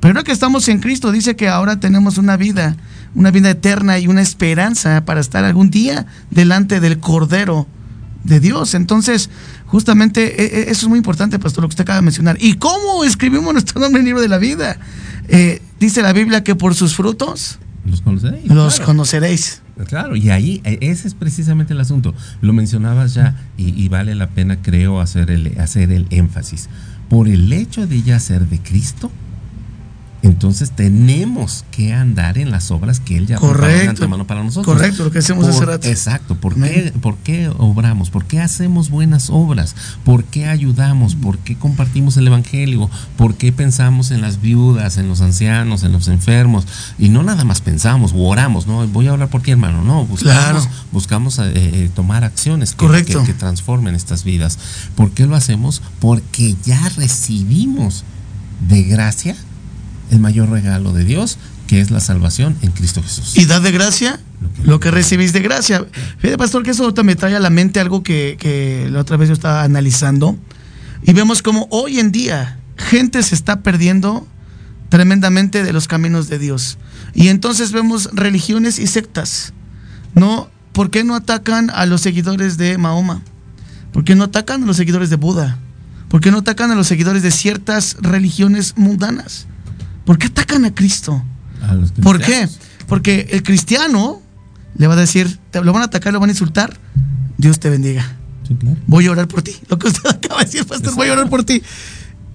[0.00, 2.76] Pero ahora que estamos en Cristo, dice que ahora tenemos una vida,
[3.14, 7.66] una vida eterna y una esperanza para estar algún día delante del Cordero
[8.22, 8.74] de Dios.
[8.74, 9.28] Entonces,
[9.66, 12.36] justamente e- e- eso es muy importante, pastor, lo que usted acaba de mencionar.
[12.38, 14.76] ¿Y cómo escribimos nuestro nombre en el libro de la vida?
[15.28, 18.46] Eh, dice la Biblia que por sus frutos Los conoceréis.
[18.46, 18.86] los claro.
[18.86, 19.62] conoceréis.
[19.86, 22.14] Claro, y ahí eh, ese es precisamente el asunto.
[22.40, 26.68] Lo mencionabas ya y, y vale la pena, creo, hacer el, hacer el énfasis.
[27.08, 29.10] Por el hecho de ya ser de Cristo,
[30.20, 33.90] entonces tenemos que andar en las obras que Él ya de Correcto.
[33.90, 34.74] antemano para nosotros.
[34.76, 35.88] Correcto, lo que hacemos Por- hace rato.
[35.88, 36.34] Exacto.
[36.34, 38.10] ¿Por qué, ¿Por qué obramos?
[38.10, 39.76] ¿Por qué hacemos buenas obras?
[40.04, 41.14] ¿Por qué ayudamos?
[41.14, 42.90] ¿Por qué compartimos el Evangelio?
[43.16, 46.66] ¿Por qué pensamos en las viudas, en los ancianos, en los enfermos?
[46.98, 48.86] Y no nada más pensamos o oramos, ¿no?
[48.88, 49.84] Voy a hablar por ti, hermano.
[49.84, 50.76] No, buscamos, Claro.
[50.90, 53.20] buscamos eh, eh, tomar acciones que, Correcto.
[53.20, 54.58] que- que transformen estas vidas.
[54.96, 55.80] ¿Por qué lo hacemos?
[56.00, 58.04] Porque ya recibimos
[58.68, 59.36] de gracia
[60.10, 63.36] el mayor regalo de Dios, que es la salvación en Cristo Jesús.
[63.36, 64.20] Y dad de gracia
[64.64, 65.84] lo que recibís de gracia.
[66.18, 69.16] Fíjate, pastor, que eso ahorita me trae a la mente algo que, que la otra
[69.16, 70.36] vez yo estaba analizando.
[71.02, 74.26] Y vemos como hoy en día gente se está perdiendo
[74.88, 76.78] tremendamente de los caminos de Dios.
[77.14, 79.52] Y entonces vemos religiones y sectas.
[80.14, 80.48] ¿No?
[80.72, 83.22] ¿Por qué no atacan a los seguidores de Mahoma?
[83.92, 85.58] ¿Por qué no atacan a los seguidores de Buda?
[86.08, 89.46] ¿Por qué no atacan a los seguidores de ciertas religiones mundanas?
[90.08, 91.22] ¿Por qué atacan a Cristo?
[91.60, 92.48] A los ¿Por qué?
[92.86, 94.22] Porque el cristiano
[94.78, 96.78] le va a decir, te lo van a atacar, lo van a insultar.
[97.36, 98.16] Dios te bendiga.
[98.48, 98.78] Sí, claro.
[98.86, 99.54] Voy a orar por ti.
[99.68, 101.62] Lo que usted acaba de decir, pastor, voy a orar por ti.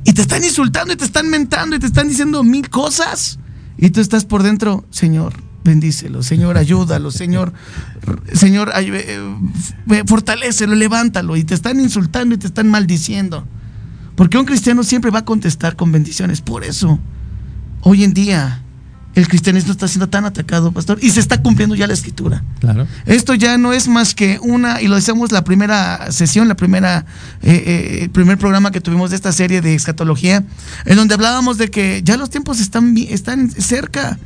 [0.05, 3.39] Y te están insultando y te están mentando y te están diciendo mil cosas.
[3.76, 7.53] Y tú estás por dentro, Señor, bendícelo, Señor, ayúdalo, Señor,
[8.34, 9.19] Señor, ay- eh,
[9.89, 11.36] eh, fortalécelo, levántalo.
[11.38, 13.47] Y te están insultando y te están maldiciendo.
[14.15, 16.41] Porque un cristiano siempre va a contestar con bendiciones.
[16.41, 16.99] Por eso,
[17.84, 18.61] hoy en día,
[19.15, 22.43] el cristianismo está siendo tan atacado, pastor, y se está cumpliendo ya la escritura.
[22.59, 22.88] Claro.
[23.05, 27.05] Esto ya no es más que una, y lo decíamos la primera sesión, la primera,
[27.41, 30.43] eh, eh, el primer programa que tuvimos de esta serie de escatología,
[30.86, 34.17] en donde hablábamos de que ya los tiempos están, están cerca.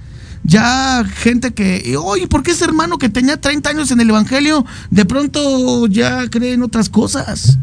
[0.43, 4.65] Ya gente que, oye, ¿por qué ese hermano que tenía 30 años en el Evangelio
[4.91, 7.57] de pronto ya cree en otras cosas?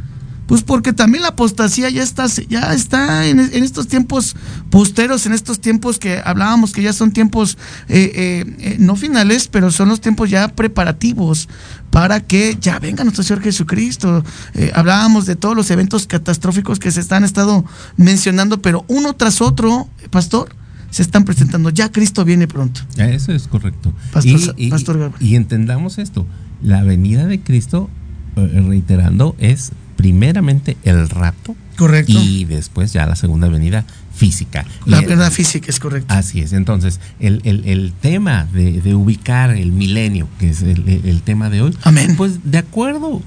[0.47, 4.36] Pues porque también la apostasía ya está, ya está en, en estos tiempos
[4.70, 7.57] posteros, en estos tiempos que hablábamos que ya son tiempos
[7.88, 11.49] eh, eh, eh, no finales, pero son los tiempos ya preparativos
[11.90, 14.24] para que ya venga nuestro Señor Jesucristo.
[14.55, 17.64] Eh, hablábamos de todos los eventos catastróficos que se están estado
[17.97, 20.55] mencionando, pero uno tras otro, pastor,
[20.90, 21.70] se están presentando.
[21.70, 22.80] Ya Cristo viene pronto.
[22.97, 23.92] Eso es correcto.
[24.12, 26.26] Pastor y, Pastor y entendamos esto.
[26.62, 27.88] La venida de Cristo,
[28.36, 29.72] reiterando, es
[30.05, 31.57] primeramente el rapto.
[31.79, 32.13] Correcto.
[32.13, 34.67] Y después ya la segunda venida física.
[34.85, 36.13] La verdad física es correcto.
[36.13, 36.53] Así es.
[36.53, 41.63] Entonces, el, el- el tema de, de ubicar el milenio, que es el, tema de
[41.63, 42.17] hoy, Amén.
[42.19, 43.23] pues de acuerdo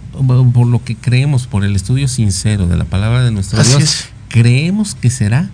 [0.53, 3.81] por lo que creemos, por el estudio sincero de la palabra de nuestro Así Dios,
[3.83, 4.05] es.
[4.29, 5.49] creemos que será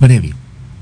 [0.00, 0.34] previo,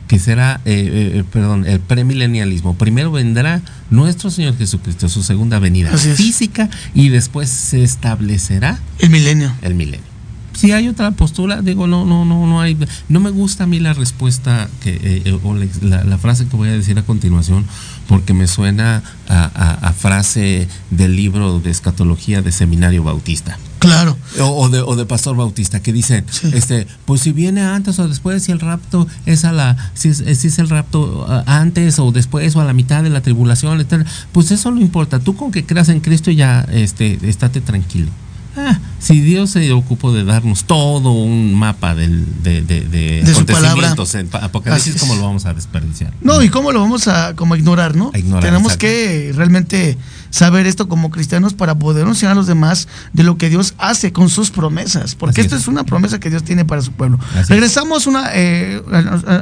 [0.09, 2.75] que será, eh, eh, perdón, el premilenialismo.
[2.77, 9.53] Primero vendrá nuestro Señor Jesucristo, su segunda venida física, y después se establecerá El milenio.
[9.63, 10.09] el milenio.
[10.55, 12.77] Si hay otra postura, digo, no, no, no, no hay.
[13.09, 16.47] No me gusta a mí la respuesta que, eh, eh, o la, la- la frase
[16.49, 17.65] que voy a decir a continuación,
[18.09, 23.57] porque me suena a, a- a frase del libro de escatología de Seminario Bautista.
[23.79, 24.17] Claro.
[24.41, 26.51] O, o de, o de Pastor Bautista, que dicen, Sí.
[26.53, 30.19] este, pues si viene antes o después, si el rapto es a la, si es,
[30.39, 33.81] si es el rapto ah, antes o después o a la mitad de la tribulación,
[33.81, 35.19] etc., pues eso no importa.
[35.21, 38.09] Tú con que creas en Cristo ya, este, estate tranquilo.
[38.57, 44.15] Ah, si Dios se ocupó de darnos todo un mapa del, de, de, de acontecimientos
[44.17, 44.97] en Apocalipsis.
[44.99, 46.13] ¿cómo lo vamos a desperdiciar?
[46.23, 48.11] No, y cómo lo vamos a como ignorar, ¿no?
[48.13, 48.87] A ignorar, Tenemos exacto.
[48.87, 49.97] que realmente
[50.31, 54.13] saber esto como cristianos para poder enseñar a los demás de lo que Dios hace
[54.13, 55.63] con sus promesas, porque Así esto es.
[55.63, 55.69] es.
[55.69, 57.19] una promesa que Dios tiene para su pueblo.
[57.35, 57.53] Así.
[57.53, 58.83] Regresamos una eh,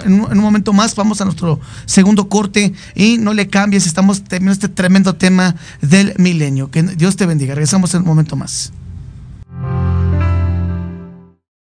[0.05, 3.87] en, un, en un momento más, vamos a nuestro segundo corte y no le cambies,
[3.87, 6.71] estamos terminando este tremendo tema del milenio.
[6.71, 7.55] Que Dios te bendiga.
[7.55, 8.73] Regresamos en un momento más.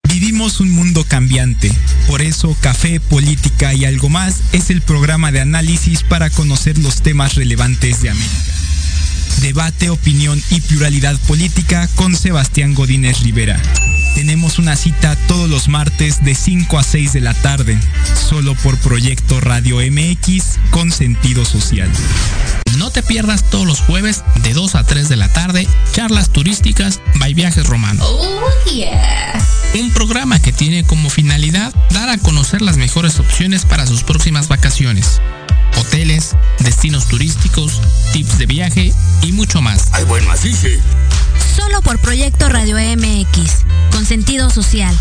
[0.08, 1.72] Vivimos un mundo cambiante.
[2.06, 7.02] Por eso Café, Política y algo más es el programa de análisis para conocer los
[7.02, 8.51] temas relevantes de América.
[9.40, 13.60] Debate, opinión y pluralidad política con Sebastián Godínez Rivera.
[14.14, 17.78] Tenemos una cita todos los martes de 5 a 6 de la tarde,
[18.14, 21.90] solo por Proyecto Radio MX con sentido social.
[22.76, 27.00] No te pierdas todos los jueves de 2 a 3 de la tarde charlas turísticas
[27.16, 28.06] by Viajes Romanos.
[29.74, 34.48] Un programa que tiene como finalidad dar a conocer las mejores opciones para sus próximas
[34.48, 35.20] vacaciones.
[35.78, 37.80] Hoteles, destinos turísticos,
[38.12, 38.92] tips de viaje
[39.22, 39.88] y mucho más.
[39.92, 40.80] Ay, buen macice.
[41.56, 44.94] Solo por Proyecto Radio MX, con sentido social.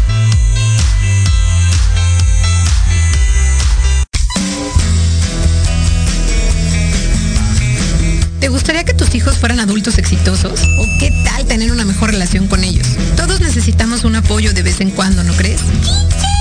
[8.39, 10.59] ¿Te gustaría que tus hijos fueran adultos exitosos?
[10.79, 12.87] ¿O qué tal tener una mejor relación con ellos?
[13.15, 15.61] Todos necesitamos un apoyo de vez en cuando, ¿no crees?
[15.61, 16.40] Soy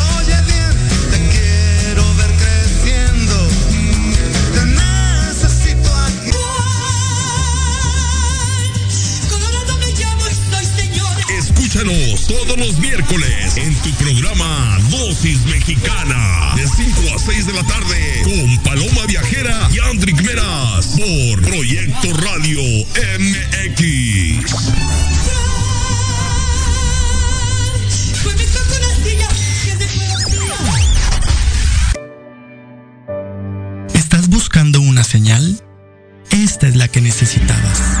[11.73, 17.63] Escúchanos todos los miércoles en tu programa Dosis Mexicana de 5 a 6 de la
[17.63, 22.59] tarde con Paloma Viajera y Andrick Meras por Proyecto Radio
[23.19, 24.45] MX.
[33.93, 35.63] ¿Estás buscando una señal?
[36.31, 38.00] Esta es la que necesitabas.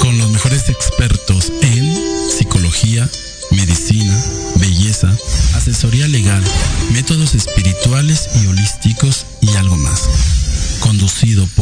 [0.00, 3.08] Con los mejores expertos en psicología,
[3.50, 4.18] medicina,
[4.56, 5.14] belleza,
[5.54, 6.42] asesoría legal,
[6.92, 10.08] métodos espirituales y holísticos y algo más.
[10.80, 11.59] Conducido por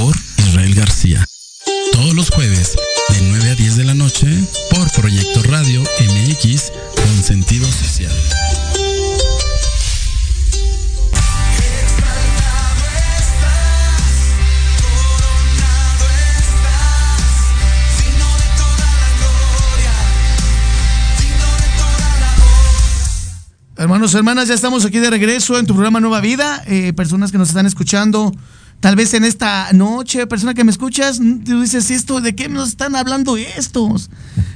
[24.14, 26.62] Hermanas, ya estamos aquí de regreso en tu programa Nueva Vida.
[26.66, 28.32] Eh, personas que nos están escuchando,
[28.80, 32.70] tal vez en esta noche, persona que me escuchas, tú dices, ¿esto de qué nos
[32.70, 34.09] están hablando estos?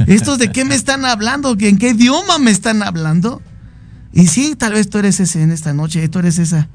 [0.07, 1.57] ¿Estos de qué me están hablando?
[1.59, 3.43] ¿En qué idioma me están hablando?
[4.13, 6.69] Y sí, tal vez tú eres ese en esta noche, tú eres esa.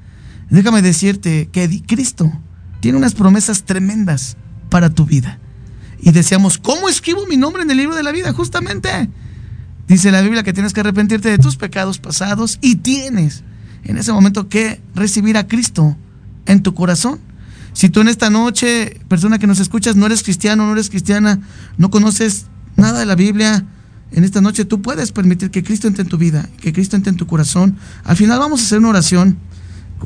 [0.49, 2.31] Déjame decirte que Cristo
[2.79, 4.37] tiene unas promesas tremendas
[4.69, 5.39] para tu vida.
[5.99, 8.33] y decíamos, ¿cómo escribo mi nombre en el libro de la vida?
[8.33, 9.09] Justamente.
[9.87, 13.43] Dice la Biblia que tienes que arrepentirte de tus pecados pasados y tienes
[13.83, 15.95] en ese momento que recibir a Cristo
[16.45, 17.19] en tu corazón.
[17.73, 21.39] Si tú en esta noche, persona que nos escuchas, no eres cristiano, no eres cristiana,
[21.77, 23.65] no conoces nada de la Biblia,
[24.11, 27.11] en esta noche tú puedes permitir que Cristo entre en tu vida, que Cristo entre
[27.11, 27.77] en tu corazón.
[28.03, 29.37] Al final vamos a hacer una oración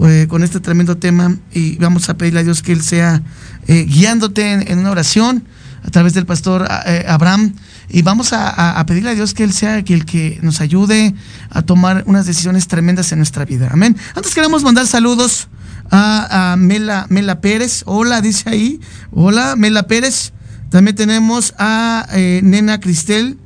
[0.02, 3.22] eh, con este tremendo tema y vamos a pedirle a Dios que Él sea
[3.68, 5.44] eh, guiándote en, una oración
[5.84, 7.54] a través del pastor eh, Abraham
[7.90, 11.14] y vamos a, pedirle a Dios que Él sea el que nos ayude
[11.50, 13.70] a tomar unas decisiones tremendas en nuestra vida.
[13.72, 13.98] Amén.
[14.16, 15.50] Antes queremos mandar saludos
[15.90, 17.84] a, Mela, Mela Pérez.
[17.86, 18.80] Hola, dice ahí.
[19.12, 20.32] Hola, Mela Pérez.
[20.70, 23.38] También tenemos a Nena Cristel.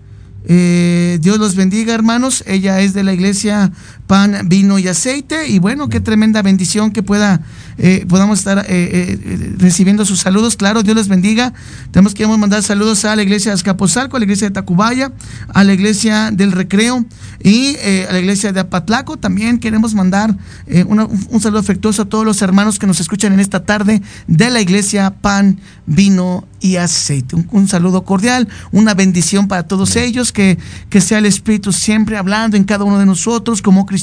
[0.47, 2.43] Eh, Dios los bendiga, hermanos.
[2.45, 3.71] Ella es de la iglesia
[4.07, 5.47] Pan, Vino y Aceite.
[5.47, 7.41] Y bueno, qué tremenda bendición que pueda
[7.77, 10.55] eh, podamos estar eh, eh, recibiendo sus saludos.
[10.55, 11.53] Claro, Dios les bendiga.
[11.91, 15.11] Tenemos que mandar saludos a la iglesia de Escaposalco, a la iglesia de Tacubaya,
[15.53, 17.05] a la iglesia del Recreo
[17.43, 19.17] y a la iglesia de Apatlaco.
[19.17, 20.35] También queremos mandar
[20.67, 24.61] un saludo afectuoso a todos los hermanos que nos escuchan en esta tarde de la
[24.61, 27.35] iglesia Pan, Vino y Aceite.
[27.51, 30.57] Un, saludo cordial, una bendición para todos ellos, que,
[30.89, 33.94] que sea el Espíritu siempre hablando en cada uno de nosotros como cristianos.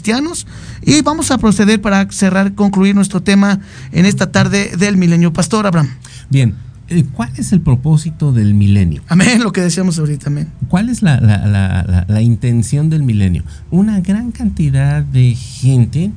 [0.82, 3.60] Y vamos a proceder para cerrar, concluir nuestro tema
[3.92, 5.32] en esta tarde del milenio.
[5.32, 5.90] Pastor Abraham.
[6.30, 6.54] Bien,
[6.88, 9.02] eh, ¿cuál es el propósito del milenio?
[9.08, 10.48] Amén, lo que decíamos ahorita, amén.
[10.68, 13.44] ¿Cuál es la, intención del milenio?
[13.70, 16.10] Una gran cantidad de gente,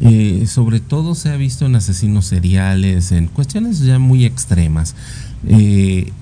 [0.00, 4.94] eh, sobre todo se ha visto en asesinos seriales, en cuestiones ya muy extremas,
[5.48, 6.12] eh,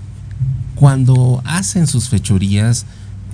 [0.74, 2.86] cuando hacen sus fechorías,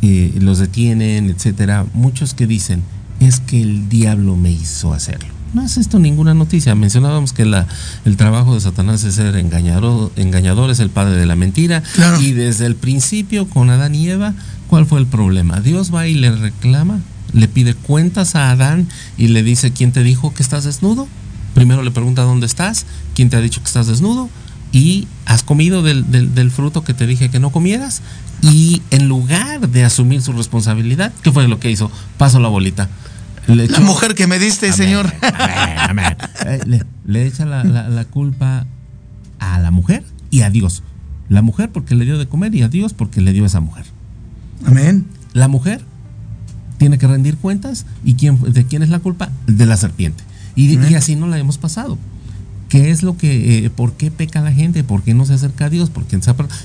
[0.03, 2.83] los detienen, etcétera, muchos que dicen,
[3.21, 6.75] es que el diablo me hizo hacerlo no es esto ninguna noticia.
[6.75, 7.67] Mencionábamos que la,
[8.05, 11.83] el trabajo de Satanás es ser engañador, engañador, es el padre de la mentira.
[12.21, 14.35] Y desde el principio con Adán y Eva,
[14.69, 15.61] ¿cuál fue el problema?
[15.61, 17.01] Dios va y le reclama,
[17.33, 21.09] le pide cuentas a Adán y le dice, ¿quién te dijo que estás desnudo?
[21.55, 24.31] Primero le pregunta dónde estás, quién te ha dicho que estás desnudo
[24.73, 28.03] y has comido del, del fruto que te dije que no comieras.
[28.41, 31.91] Y en lugar de asumir su responsabilidad, ¿qué fue lo que hizo?
[32.17, 32.89] Paso la bolita
[33.55, 35.13] la mujer que me diste, señor.
[36.47, 38.67] Eh, le, echa la, culpa
[39.39, 40.83] a la mujer y a Dios.
[41.29, 43.61] La mujer porque le dio de comer y a Dios porque le dio a esa
[43.61, 43.85] mujer.
[44.65, 45.07] Amén.
[45.33, 45.85] La mujer
[46.79, 49.31] tiene que rendir cuentas y quién, de quién es la culpa?
[49.47, 50.23] De la serpiente.
[50.55, 51.99] Y, y así no la hemos pasado.
[52.71, 54.85] ¿Qué es lo que, eh, por qué peca la gente?
[54.85, 55.91] ¿Por qué no se acerca a Dios?
[55.91, 56.17] Porque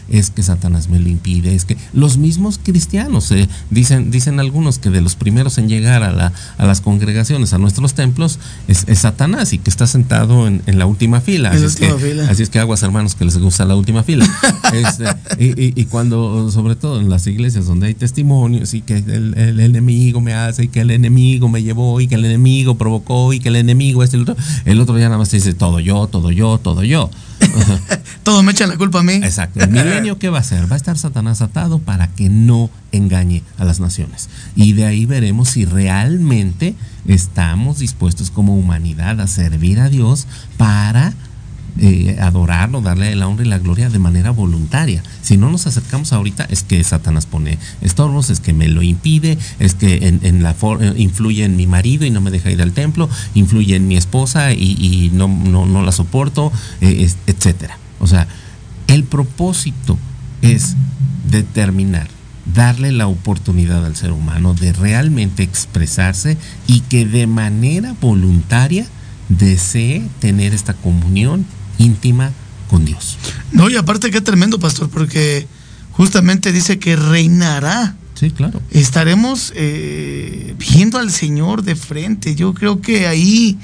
[0.08, 1.56] es que Satanás me lo impide.
[1.56, 6.03] Es que los mismos cristianos, eh, dicen, dicen algunos que de los primeros en llegar
[6.03, 8.38] a, la, a las congregaciones, a nuestros templos,
[8.68, 11.49] es, Satanás y que está sentado en, la última fila.
[11.49, 11.88] Así, es que,
[12.30, 14.26] así es que aguas hermanos que les gusta la última fila.
[14.74, 15.06] Este,
[15.39, 20.20] y, cuando, sobre todo en las iglesias donde hay testimonios y que el, el, enemigo
[20.22, 23.49] me hace y que el enemigo me llevó y que el enemigo provocó y que
[23.49, 24.36] el enemigo es el otro,
[24.66, 27.10] el otro ya nada más te dice todo yo todo yo, todo yo.
[28.24, 29.14] Todos me echan la culpa a mí.
[29.14, 29.60] Exacto.
[29.60, 30.70] El milenio, ¿qué va a hacer?
[30.70, 34.30] Va a estar Satanás atado para que no engañe a las naciones.
[34.56, 36.76] Y de ahí veremos si realmente
[37.08, 40.28] estamos dispuestos como humanidad a servir a Dios
[40.58, 41.14] para
[41.78, 45.03] eh, adorarlo, darle la honra y la gloria de manera voluntaria.
[45.21, 49.38] Si no nos acercamos ahorita, es que Satanás pone estorbos, es que me lo impide,
[49.59, 52.71] es que en, la eh, influye en mi marido y no me deja ir al
[52.71, 57.78] templo, influye en mi esposa y, no, no, la soporto, eh, etcétera.
[57.99, 58.28] O sea,
[58.88, 59.97] el propósito
[60.41, 60.76] es
[61.30, 62.07] determinar
[62.53, 68.86] darle la oportunidad al ser humano de realmente expresarse y que de manera voluntaria
[69.30, 71.45] desee tener esta comunión
[71.78, 72.32] íntima
[72.69, 73.17] con Dios.
[73.51, 75.47] No, y aparte qué tremendo, pastor, porque
[75.91, 77.95] justamente dice que reinará.
[78.15, 78.61] Sí, claro.
[78.71, 82.36] Estaremos eh, viendo al Señor de frente.
[82.36, 83.57] Yo creo que ahí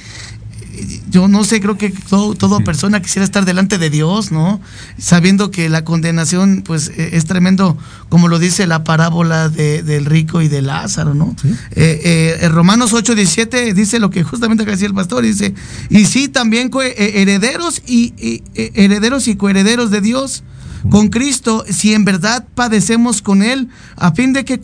[1.10, 4.62] yo no sé, creo que todo, toda persona quisiera estar delante de Dios, ¿no?
[4.98, 7.78] Sabiendo que la condenación, pues, e, es tremendo,
[8.10, 11.36] como lo dice la parábola del rico y de Lázaro, ¿no?
[11.72, 15.54] Eh, eh, Romanos 8, 17 dice lo que justamente decía el pastor, dice,
[15.90, 20.44] y sí, también e, herederos y, herederos y coherederos de Dios
[20.90, 24.60] con Cristo, si en verdad padecemos con Él, a fin de que,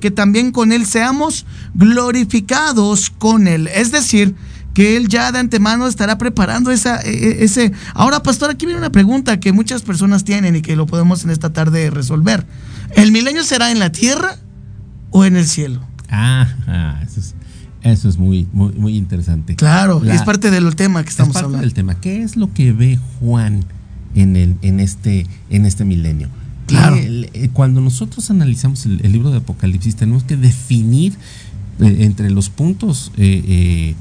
[0.00, 3.68] que también con Él seamos glorificados con Él.
[3.68, 4.34] Es decir,
[4.74, 7.72] que él ya de antemano estará preparando esa, e, e, ese...
[7.94, 11.30] Ahora, pastor, aquí viene una pregunta que muchas personas tienen y que lo podemos en
[11.30, 12.46] esta tarde resolver.
[12.94, 14.36] ¿El milenio será en la tierra
[15.10, 15.80] o en el cielo?
[16.08, 17.00] Ah, ah
[17.82, 19.56] eso es, muy, muy, muy interesante.
[19.56, 21.60] Claro, es parte del tema que estamos hablando.
[21.60, 21.98] Del tema.
[21.98, 23.64] ¿Qué es lo que ve Juan
[24.14, 26.28] en, el, en, este, en este milenio?
[26.66, 26.96] Claro.
[26.98, 31.14] Eh, Cuando nosotros analizamos el, el libro de Apocalipsis, tenemos que definir
[31.80, 33.94] eh, entre los puntos eh, eh,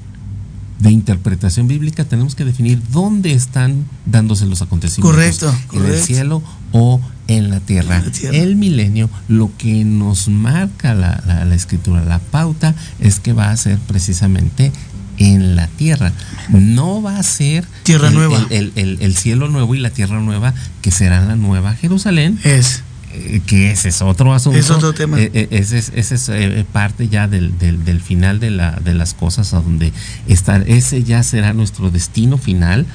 [0.79, 5.11] de interpretación bíblica, tenemos que definir dónde están dándose los acontecimientos.
[5.13, 6.05] Correcto, En el correcto.
[6.05, 8.03] cielo o en la tierra.
[8.31, 13.51] El milenio, lo que nos marca la, la- la escritura, la pauta, es que va
[13.51, 14.71] a ser precisamente
[15.17, 16.13] en la tierra.
[16.49, 18.37] No va a ser Tierra el, nueva.
[18.49, 22.39] El, el- el- el cielo nuevo y la tierra nueva, que será la nueva Jerusalén.
[22.45, 22.83] Es.
[23.47, 24.57] Que ese es otro asunto.
[24.59, 25.19] Es otro tema.
[25.19, 28.71] Eh, eh, ese es, ese es, eh, parte ya del, del- del final de, la,
[28.83, 29.91] de las cosas, a donde
[30.27, 32.85] estar, ese ya será nuestro destino final.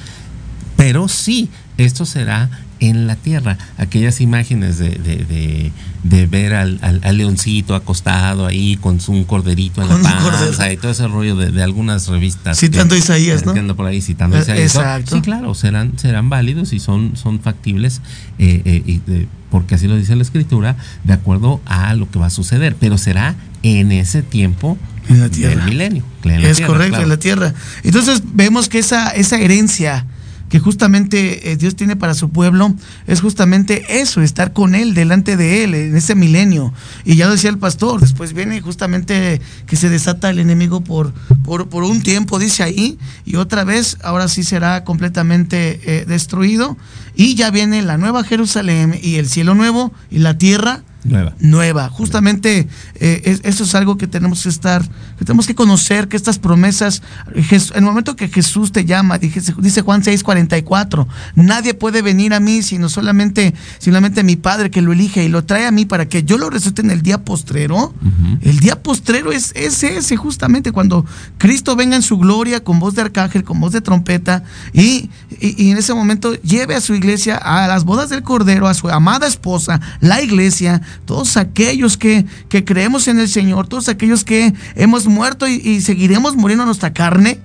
[0.77, 2.49] Pero sí, esto será
[2.79, 3.57] en la tierra.
[3.77, 5.71] Aquellas imágenes de, de- de-
[6.03, 10.17] de ver al, al- al leoncito acostado ahí con su, un corderito en Con la
[10.19, 12.59] panza y todo ese rollo de, de algunas revistas.
[12.59, 13.75] Citando que- Isaías, ¿no?
[13.75, 14.75] por ahí citando Eh, Isaías.
[14.75, 15.15] exacto.
[15.15, 18.01] Sí, claro, serán, serán válidos y son, son factibles,
[18.39, 19.01] eh, eh, y
[19.49, 22.75] porque así lo dice la escritura, de acuerdo a lo que va a suceder.
[22.79, 25.55] Pero será en ese tiempo En la tierra.
[25.55, 26.03] del milenio.
[26.25, 27.03] en la es tierra, correcto, claro.
[27.03, 27.53] en la tierra.
[27.83, 30.05] Entonces vemos que esa, esa herencia
[30.49, 32.73] que justamente eh, Dios tiene para su pueblo
[33.07, 36.73] es justamente eso, estar con Él, delante de Él, en ese milenio.
[37.03, 41.13] Y ya lo decía el pastor, después viene justamente que se desata el enemigo por,
[41.43, 46.77] por, un tiempo, dice ahí, y otra vez, ahora sí será completamente eh, destruido.
[47.15, 51.33] Y ya viene la nueva Jerusalén y el cielo nuevo y la tierra Nueva.
[51.39, 51.89] nueva.
[51.89, 54.81] Justamente eh, es- eso es algo que tenemos que estar,
[55.17, 57.01] que tenemos que conocer, que estas promesas,
[57.33, 57.45] en
[57.75, 62.61] el momento que Jesús te llama, dije- dice Juan 6:44, nadie puede venir a mí
[62.63, 66.23] sino solamente, solamente mi Padre que lo elige y lo trae a mí para que
[66.23, 67.93] yo lo resucite en el día postrero.
[68.41, 71.05] El día postrero es, es ese, justamente cuando
[71.37, 74.43] Cristo venga en su gloria con voz de arcángel, con voz de trompeta,
[74.73, 78.67] y, y- y en ese momento lleve a su iglesia a las bodas del Cordero,
[78.67, 83.89] a su amada esposa, la iglesia, todos aquellos que, que creemos en el Señor, todos
[83.89, 87.39] aquellos que hemos muerto y, y seguiremos muriendo en nuestra carne,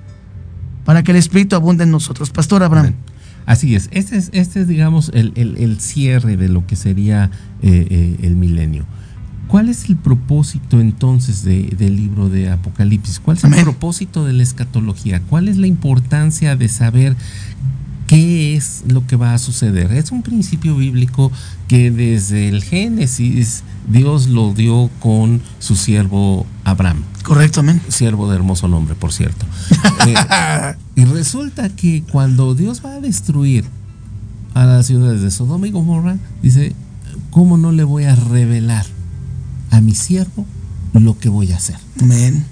[0.85, 2.31] para que el Espíritu abunde en nosotros.
[2.31, 2.95] Pastor Abraham.
[3.47, 7.31] Así es, este es, este es digamos, el, el- el cierre de lo que sería
[7.63, 8.85] eh, eh, el milenio.
[9.49, 13.19] ¿Cuál es el propósito entonces de- del libro de Apocalipsis?
[13.19, 15.21] ¿Cuál es el propósito de la escatología?
[15.29, 17.17] ¿Cuál es la importancia de saber
[18.11, 19.93] qué es lo que va a suceder?
[19.93, 21.31] Es un principio bíblico
[21.69, 27.05] que desde el Génesis Dios lo dio con su siervo Abraham.
[27.23, 27.81] Correcto, amén.
[27.87, 29.47] Siervo de hermoso nombre, por cierto.
[30.07, 33.67] Eh, y resulta que cuando Dios va a destruir
[34.55, 36.75] a las ciudades de Sodoma y Gomorra, dice,
[37.31, 38.87] ¿cómo no le voy a revelar
[39.71, 40.47] a mi siervo
[40.95, 41.77] lo que voy a hacer?
[42.01, 42.47] Amén.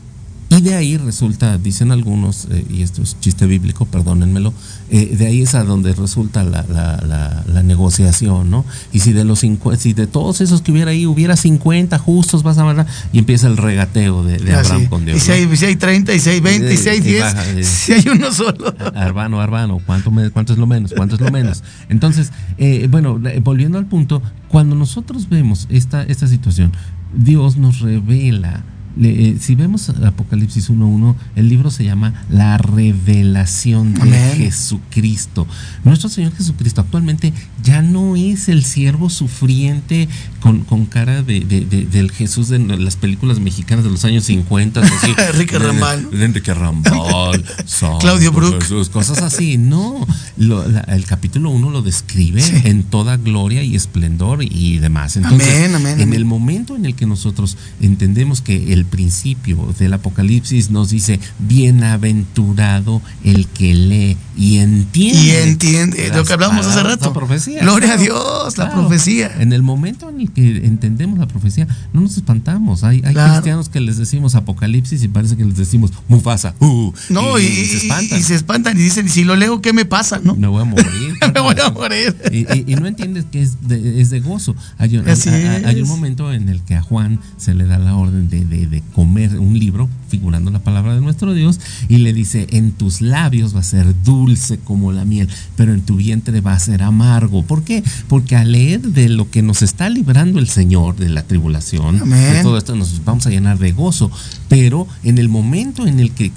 [0.51, 4.55] Y de ahí resulta, dicen algunos, eh, y esto es chiste bíblico, perdónenmelo,
[4.91, 8.65] eh, de ahí es a donde resulta la, la- la- la negociación, ¿no?
[8.91, 12.43] Y si de los cincu- si de todos esos que hubiera ahí hubiera 50 justos,
[12.43, 15.19] vas a ver, y empieza el regateo de, de Ah, Abraham con Dios.
[15.19, 15.35] Y si ¿no?
[15.35, 17.63] hay, si hay 30, y si hay 20, y si hay Y 10, baja, eh.
[17.65, 18.75] si hay uno solo.
[18.95, 20.95] Arbano, Arbano, ¿cuánto, me- ¿cuánto es lo menos?
[20.97, 21.63] ¿Cuánto es lo menos?
[21.91, 26.73] Entonces, eh, bueno, eh, volviendo al punto, cuando nosotros vemos esta, esta situación,
[27.15, 28.65] Dios nos revela.
[28.99, 34.33] Le- eh, si vemos Apocalipsis 1.1, el libro se llama La revelación de Amén.
[34.37, 35.47] Jesucristo.
[35.85, 37.33] Nuestro Señor Jesucristo actualmente
[37.63, 40.09] ya no es el siervo sufriente
[40.41, 44.25] con, con cara de, de- de- del Jesús de las películas mexicanas de los años
[44.25, 44.81] 50.
[44.81, 44.93] así,
[45.33, 46.53] Enrique de Enrique
[47.67, 48.63] Santo Claudio Brook.
[48.63, 49.59] Jesús, cosas así.
[49.59, 55.17] No, Lo- la- el capítulo 1 lo describe en toda gloria y esplendor y demás.
[55.17, 56.15] Entonces, Amén, amén, en amén.
[56.15, 63.01] el momento en el que nosotros entendemos que el principio del Apocalipsis nos dice, bienaventurado
[63.25, 65.19] el que lee y entiende.
[65.21, 67.07] Y entiende lo que hablamos hace rato.
[67.07, 67.61] La profecía.
[67.61, 69.31] Gloria a claro, Dios, la profecía.
[69.41, 72.85] En el momento en el que entendemos la profecía, no nos espantamos.
[72.85, 73.33] Hay, hay Claro.
[73.35, 76.55] cristianos que les decimos Apocalipsis y parece que les decimos Mufasa.
[76.61, 78.19] uh, No, y, y se espantan.
[78.19, 80.21] y se espantan y dicen, y si lo leo, ¿qué me pasa?
[80.23, 80.37] ¿No?
[80.37, 81.15] Me voy a morir.
[81.35, 82.17] me voy a morir.
[82.33, 84.55] Y, no entiendes que es de, es de gozo.
[84.79, 88.45] Hay un, hay momento en el que a Juan se le da la orden de,
[88.45, 92.73] de- de comer un libro, figurando la palabra de nuestro Dios, y le dice, en
[92.73, 96.59] tus labios va a ser dulce como la miel, pero en tu vientre va a
[96.59, 97.43] ser amargo.
[97.43, 97.83] ¿Por qué?
[98.09, 102.35] Porque al leer de lo que nos está librando el Señor de la tribulación, Amén.
[102.35, 104.11] de todo esto nos vamos a llenar de gozo,
[104.49, 106.33] pero en el momento en el que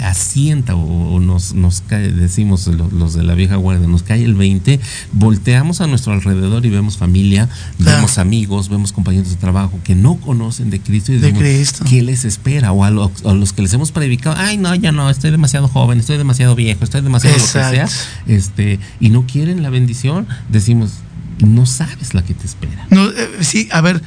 [0.00, 4.34] asienta o, nos, nos cae, decimos lo- los, de la vieja guardia, nos cae el
[4.34, 4.80] 20,
[5.12, 7.48] volteamos a nuestro alrededor y vemos familia,
[7.78, 7.96] Claro.
[7.96, 11.32] vemos amigos, vemos compañeros de trabajo que no conocen de Cristo y De
[11.88, 12.72] ¿qué les espera?
[12.72, 15.68] O a, lo- a los que les hemos predicado, ay no, ya no, estoy demasiado
[15.68, 17.88] joven, estoy demasiado viejo, estoy demasiado lo que sea,
[18.26, 20.92] este, y no quieren la bendición, decimos,
[21.44, 22.86] no sabes la que te espera.
[22.90, 24.02] No, eh, sí, a ver,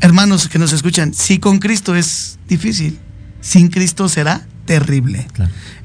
[0.00, 2.98] hermanos que nos escuchan, si con Cristo es difícil,
[3.40, 5.26] sin Cristo será terrible.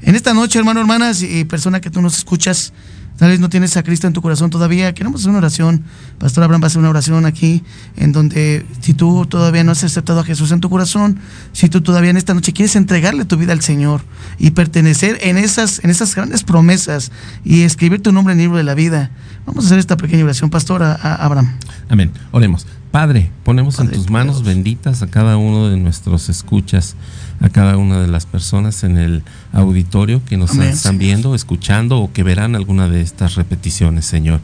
[0.02, 2.72] En esta noche, hermano, hermanas y persona que tú nos escuchas,
[3.20, 5.84] tal vez no tienes a Cristo en tu corazón todavía, queremos hacer una oración.
[6.18, 7.62] Pastor Abraham va a hacer una oración aquí,
[7.98, 11.18] en donde si tú todavía no has aceptado a Jesús en tu corazón,
[11.52, 14.00] si tú todavía en esta noche quieres entregarle tu vida al Señor
[14.38, 17.12] y pertenecer en esas, en esas grandes promesas
[17.44, 19.10] y escribir tu nombre en el libro de la vida,
[19.44, 21.58] vamos a hacer esta pequeña oración, Pastor Abraham.
[21.90, 22.12] Amén.
[22.30, 22.66] Oremos.
[22.90, 26.96] Padre, ponemos en tus manos benditas a cada uno de nuestros escuchas,
[27.40, 29.22] a cada una de las personas en el
[29.52, 34.40] auditorio que nos están viendo, escuchando o que verán alguna de estas repeticiones, Señor.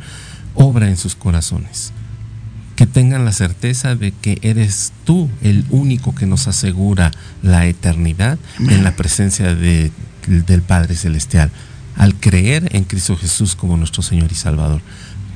[0.55, 1.93] Obra en sus corazones.
[2.77, 7.11] Que tengan la certeza de que eres tú el único que nos asegura
[7.43, 9.91] la eternidad en la presencia de,
[10.29, 11.51] del Padre Celestial,
[11.97, 14.83] al creer en Cristo Jesús como nuestro Señor y Salvador.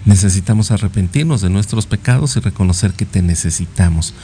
[0.07, 4.15] Necesitamos arrepentirnos de nuestros pecados y reconocer que te necesitamos,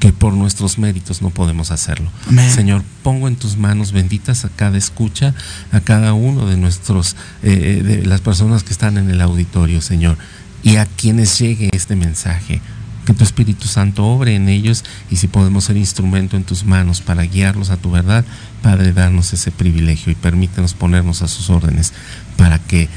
[0.00, 2.10] que por nuestros méritos no podemos hacerlo.
[2.50, 5.34] Señor, pongo en tus manos benditas a cada escucha,
[5.72, 10.16] a cada uno de nuestros, eh, de las personas que están en el auditorio, Señor,
[10.62, 12.62] y a quienes llegue este mensaje.
[13.04, 17.02] Que tu Espíritu Santo obre en ellos y si podemos ser instrumento en tus manos
[17.02, 18.24] para guiarlos a tu verdad,
[18.62, 21.92] Padre, darnos ese privilegio y permítenos ponernos a sus órdenes
[22.36, 22.88] para que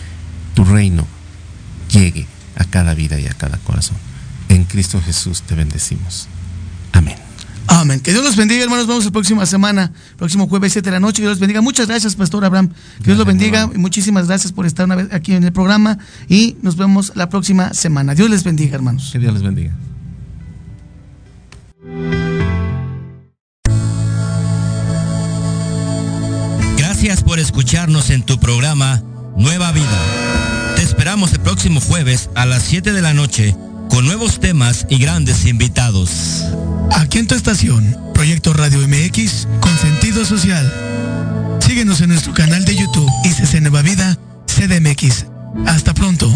[0.55, 1.05] tu reino
[1.89, 3.97] llegue a cada vida y a cada corazón.
[4.47, 6.27] En Cristo Jesús te bendecimos.
[6.93, 7.15] Amén.
[7.67, 7.99] Amén.
[7.99, 8.87] Que Dios los bendiga, hermanos.
[8.87, 11.17] Vamos la próxima semana, próximo jueves 7 de la noche.
[11.17, 11.61] Que Dios los bendiga.
[11.61, 12.69] Muchas gracias, Pastor Abraham.
[12.97, 13.69] Que Dios los bendiga.
[13.73, 15.99] Y muchísimas gracias por estar una vez aquí en el programa.
[16.27, 18.15] Y nos vemos la próxima semana.
[18.15, 19.09] Dios les bendiga, hermanos.
[19.11, 19.71] Que Dios les bendiga.
[26.77, 29.03] Gracias por escucharnos en tu programa
[29.39, 30.75] Nueva Vida.
[30.75, 33.55] Te esperamos el próximo jueves a las 7 de la noche
[33.89, 36.43] con nuevos temas y grandes invitados.
[36.91, 40.69] Aquí en tu estación, Proyecto Radio MX con sentido social.
[41.65, 45.25] Síguenos en nuestro canal de YouTube y Nueva Vida CDMX.
[45.65, 46.29] Hasta pronto.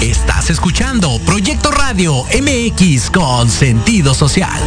[0.00, 4.58] Estás escuchando Proyecto Radio MX con sentido social.